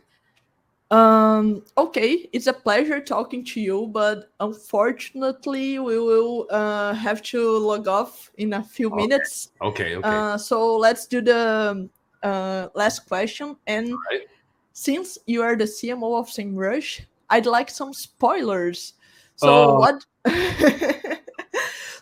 um 0.93 1.65
okay 1.77 2.29
it's 2.33 2.47
a 2.47 2.53
pleasure 2.53 3.01
talking 3.01 3.45
to 3.45 3.61
you 3.61 3.89
but 3.89 4.31
unfortunately 4.39 5.81
we 5.81 5.99
will 5.99 6.47
uh, 6.51 6.95
have 6.95 7.21
to 7.23 7.59
log 7.59 7.89
off 7.89 8.31
in 8.39 8.53
a 8.53 8.63
few 8.63 8.87
Okay. 8.89 9.03
minutes 9.03 9.51
okay 9.61 9.97
okay 9.97 10.09
uh, 10.09 10.39
so 10.39 10.77
let's 10.77 11.09
do 11.09 11.21
the 11.21 11.89
uh, 12.23 12.69
last 12.75 13.07
question. 13.09 13.57
And 13.67 13.95
Right. 14.11 14.27
Since 14.77 15.17
you 15.25 15.41
are 15.41 15.57
the 15.57 15.65
CMO 15.65 16.21
of 16.21 16.29
SEMrush, 16.29 17.01
I'd 17.31 17.47
like 17.47 17.71
some 17.71 17.95
spoilers. 17.95 18.93
So 19.37 19.49
Oh. 19.49 19.79
what? 19.81 20.05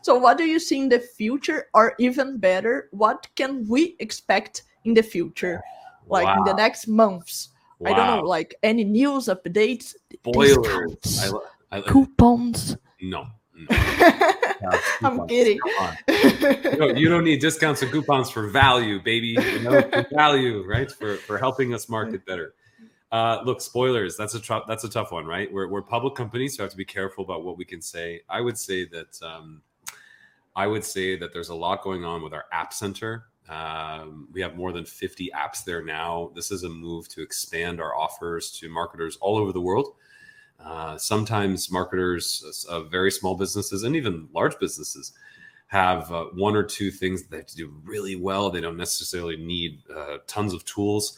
so 0.03 0.19
what 0.19 0.37
do 0.37 0.45
you 0.45 0.59
see 0.59 0.81
in 0.81 0.89
the 0.89 0.99
future, 0.99 1.69
or 1.73 1.95
even 2.01 2.39
better, 2.39 2.89
what 2.91 3.29
can 3.37 3.65
we 3.69 3.95
expect 4.01 4.65
in 4.85 4.93
the 4.93 5.05
future, 5.05 5.63
like 6.09 6.27
in 6.37 6.43
the 6.43 6.53
next 6.53 6.89
months? 6.89 7.51
I 7.87 7.93
don't 7.95 8.07
know, 8.11 8.27
like 8.27 8.57
any 8.65 8.83
news 8.83 9.27
updates, 9.27 9.95
spoilers 10.13 10.59
discounts, 11.03 11.31
I, 11.71 11.79
I, 11.79 11.81
coupons. 11.83 12.77
no, 13.01 13.27
no. 13.55 13.71
I'm 15.05 15.29
kidding. 15.29 15.61
No, 16.79 16.89
you 16.91 17.09
don't 17.09 17.23
need 17.23 17.39
discounts 17.41 17.83
and 17.83 17.93
coupons 17.93 18.31
for 18.31 18.49
value, 18.49 18.99
baby. 19.01 19.39
You 19.39 19.61
know, 19.63 19.81
for 19.83 20.07
value, 20.13 20.65
right? 20.67 20.91
For 20.91 21.17
for 21.23 21.39
helping 21.39 21.73
us 21.73 21.89
market 21.89 22.27
better. 22.27 22.55
Uh, 23.15 23.41
look, 23.45 23.61
spoilers. 23.61 24.17
That's 24.17 24.35
a 24.35 24.41
tr- 24.41 24.67
that's 24.67 24.83
a 24.83 24.89
tough 24.89 25.13
one, 25.13 25.25
right? 25.25 25.51
We're 25.53 25.69
we're 25.69 25.83
public 25.83 26.17
companies, 26.17 26.57
so 26.57 26.65
I 26.65 26.65
have 26.65 26.73
to 26.73 26.77
be 26.77 26.85
careful 26.85 27.23
about 27.23 27.45
what 27.45 27.57
we 27.57 27.65
can 27.65 27.81
say. 27.81 28.23
I 28.29 28.41
would 28.41 28.59
say 28.59 28.87
that 28.87 29.23
um, 29.23 29.63
I 30.57 30.67
would 30.67 30.83
say 30.85 31.17
that 31.19 31.33
there's 31.33 31.49
a 31.49 31.55
lot 31.55 31.85
going 31.85 32.05
on 32.05 32.23
with 32.25 32.35
our 32.35 32.47
app 32.51 32.73
center. 32.73 33.27
Um, 33.49 34.27
we 34.33 34.41
have 34.41 34.57
more 34.57 34.73
than 34.73 34.85
50 34.85 35.31
apps 35.33 35.63
there 35.63 35.81
now. 35.85 36.33
This 36.35 36.51
is 36.51 36.65
a 36.65 36.69
move 36.69 37.07
to 37.11 37.23
expand 37.23 37.81
our 37.81 37.95
offers 37.95 38.51
to 38.59 38.69
marketers 38.69 39.17
all 39.21 39.39
over 39.39 39.53
the 39.53 39.61
world. 39.61 39.95
Uh, 40.59 40.99
sometimes 40.99 41.71
marketers 41.71 42.67
of 42.69 42.91
very 42.91 43.13
small 43.13 43.37
businesses 43.37 43.85
and 43.85 43.95
even 43.95 44.29
large 44.35 44.59
businesses 44.59 45.13
have 45.69 46.11
uh, 46.11 46.25
one 46.35 46.57
or 46.57 46.65
two 46.65 46.91
things 46.91 47.23
that 47.23 47.31
they 47.31 47.37
have 47.37 47.47
to 47.47 47.57
do 47.57 47.73
really 47.85 48.17
well. 48.17 48.51
They 48.51 48.61
don't 48.61 48.77
necessarily 48.77 49.37
need 49.37 49.83
uh, 49.95 50.19
tons 50.27 50.53
of 50.53 50.65
tools. 50.65 51.17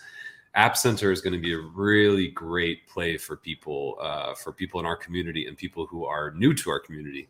App 0.57 0.77
Center 0.77 1.13
is 1.13 1.21
going 1.21 1.35
to 1.35 1.39
be 1.39 1.53
a 1.53 1.59
really 1.59 2.29
great 2.29 2.89
play 2.89 3.17
for 3.17 3.37
people, 3.37 3.99
uh, 4.01 4.35
for 4.35 4.53
people 4.53 4.81
in 4.81 4.87
our 4.87 4.97
community 4.97 5.47
and 5.47 5.57
people 5.57 5.87
who 5.87 6.05
are 6.05 6.33
new 6.33 6.55
to 6.55 6.71
our 6.71 6.81
community. 6.81 7.29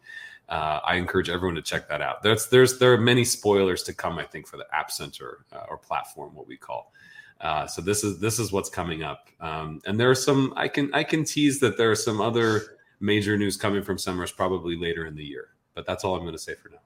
Uh, 0.49 0.81
I 0.85 0.95
encourage 0.95 1.29
everyone 1.29 1.57
to 1.57 1.63
check 1.63 1.89
that 1.89 2.01
out. 2.01 2.23
There's, 2.23 2.49
there's, 2.49 2.79
there 2.79 2.93
are 2.93 2.99
many 2.99 3.25
spoilers 3.25 3.83
to 3.83 3.93
come, 3.93 4.19
I 4.19 4.25
think, 4.25 4.47
for 4.47 4.57
the 4.57 4.67
App 4.73 4.93
Center 4.93 5.45
uh, 5.53 5.65
or 5.69 5.77
platform, 5.77 6.35
what 6.35 6.47
we 6.47 6.57
call. 6.57 6.93
Uh, 7.41 7.67
so 7.67 7.83
this 7.83 8.03
is 8.03 8.19
this 8.19 8.39
is 8.39 8.51
what's 8.51 8.71
coming 8.71 9.03
up, 9.03 9.29
um, 9.43 9.83
and 9.85 10.01
there 10.01 10.11
are 10.11 10.15
some. 10.15 10.55
I 10.57 10.69
can 10.69 10.89
I 10.95 11.05
can 11.05 11.23
tease 11.23 11.61
that 11.61 11.77
there 11.77 11.91
are 11.91 11.95
some 11.95 12.19
other 12.19 12.79
major 13.01 13.37
news 13.37 13.59
coming 13.59 13.83
from 13.83 13.99
SEMrush 13.99 14.35
probably 14.35 14.75
later 14.75 15.05
in 15.05 15.15
the 15.15 15.23
year. 15.23 15.49
But 15.75 15.85
that's 15.85 16.03
all 16.03 16.15
I'm 16.15 16.23
going 16.23 16.33
to 16.33 16.39
say 16.39 16.55
for 16.55 16.71
now. 16.71 16.79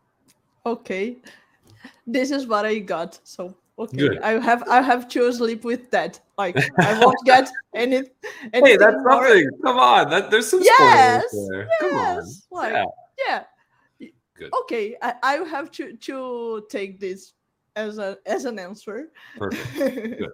okay 0.67 1.17
this 2.07 2.31
is 2.31 2.47
what 2.47 2.67
i 2.67 2.79
got 2.79 3.19
so 3.25 3.55
okay 3.81 3.97
Good. 3.97 4.19
i 4.23 4.33
have 4.39 4.63
i 4.69 4.81
have 4.83 5.09
to 5.09 5.33
sleep 5.33 5.65
with 5.65 5.91
that 5.91 6.21
like 6.37 6.57
i 6.79 6.93
won't 7.01 7.19
get 7.25 7.49
any 7.75 8.03
Hey, 8.53 8.77
that's 8.77 8.97
more. 9.03 9.27
something. 9.27 9.49
Come 9.65 9.79
on, 9.79 10.11
that 10.11 10.31
there's 10.31 10.49
some 10.49 10.63
Yes, 10.63 11.25
there. 11.33 11.69
Come 11.81 11.95
on. 11.97 12.17
yes 12.17 12.47
like 12.51 12.73
Yeah. 12.73 12.85
yeah, 13.27 13.43
Good. 14.37 14.51
okay 14.63 14.97
I, 15.03 15.15
I 15.23 15.35
have 15.49 15.71
to 15.73 15.97
to 15.97 16.67
take 16.69 17.01
this 17.01 17.33
as 17.77 17.99
a 17.99 18.19
as 18.27 18.45
an 18.45 18.59
answer 18.59 19.09
Perfect. 19.39 20.23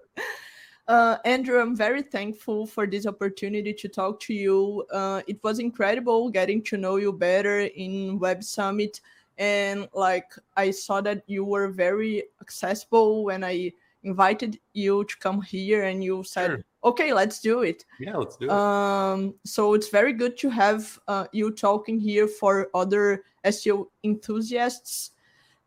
Uh, 0.89 1.19
Andrew, 1.25 1.59
I'm 1.59 1.75
very 1.75 2.01
thankful 2.01 2.65
for 2.65 2.87
this 2.87 3.07
opportunity 3.07 3.73
to 3.75 3.89
talk 3.89 4.21
to 4.21 4.33
you. 4.33 4.87
Uh, 4.93 5.21
it 5.27 5.43
was 5.43 5.59
incredible 5.59 6.31
getting 6.31 6.63
to 6.63 6.77
know 6.77 6.95
you 6.95 7.13
better 7.13 7.63
in 7.75 8.21
Web 8.21 8.45
Summit. 8.45 9.01
And 9.39 9.89
like, 9.93 10.31
I 10.57 10.71
saw 10.71 11.01
that 11.03 11.23
you 11.27 11.45
were 11.45 11.69
very 11.69 12.25
accessible 12.41 13.25
when 13.25 13.45
I 13.45 13.73
invited 14.03 14.59
you 14.73 15.05
to 15.05 15.17
come 15.19 15.43
here, 15.43 15.85
and 15.85 16.03
you 16.03 16.23
said, 16.25 16.51
Sure. 16.51 16.65
okay, 16.85 17.13
let's 17.13 17.41
do 17.41 17.63
it. 17.63 17.85
Yeah, 18.01 18.17
let's 18.17 18.37
do 18.37 18.47
it. 18.47 18.51
Um, 18.51 19.35
so 19.45 19.75
it's 19.75 19.89
very 19.89 20.13
good 20.13 20.39
to 20.39 20.49
have 20.51 20.99
uh, 21.09 21.27
you 21.33 21.51
talking 21.51 22.01
here 22.01 22.29
for 22.29 22.69
other 22.75 23.25
SEO 23.45 23.89
enthusiasts. 24.05 25.11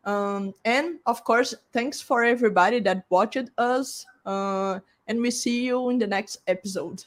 Um, 0.04 0.54
and 0.64 0.98
of 1.06 1.22
course, 1.24 1.54
thanks 1.72 2.00
for 2.00 2.24
everybody 2.24 2.80
that 2.80 3.04
watched 3.10 3.50
us. 3.58 4.06
Uh, 4.24 4.80
and 5.06 5.20
we 5.20 5.30
see 5.30 5.64
you 5.66 5.90
in 5.90 5.98
the 5.98 6.06
next 6.06 6.38
episode. 6.46 7.04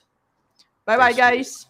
Bye 0.86 0.98
bye, 0.98 1.14
guys. 1.14 1.68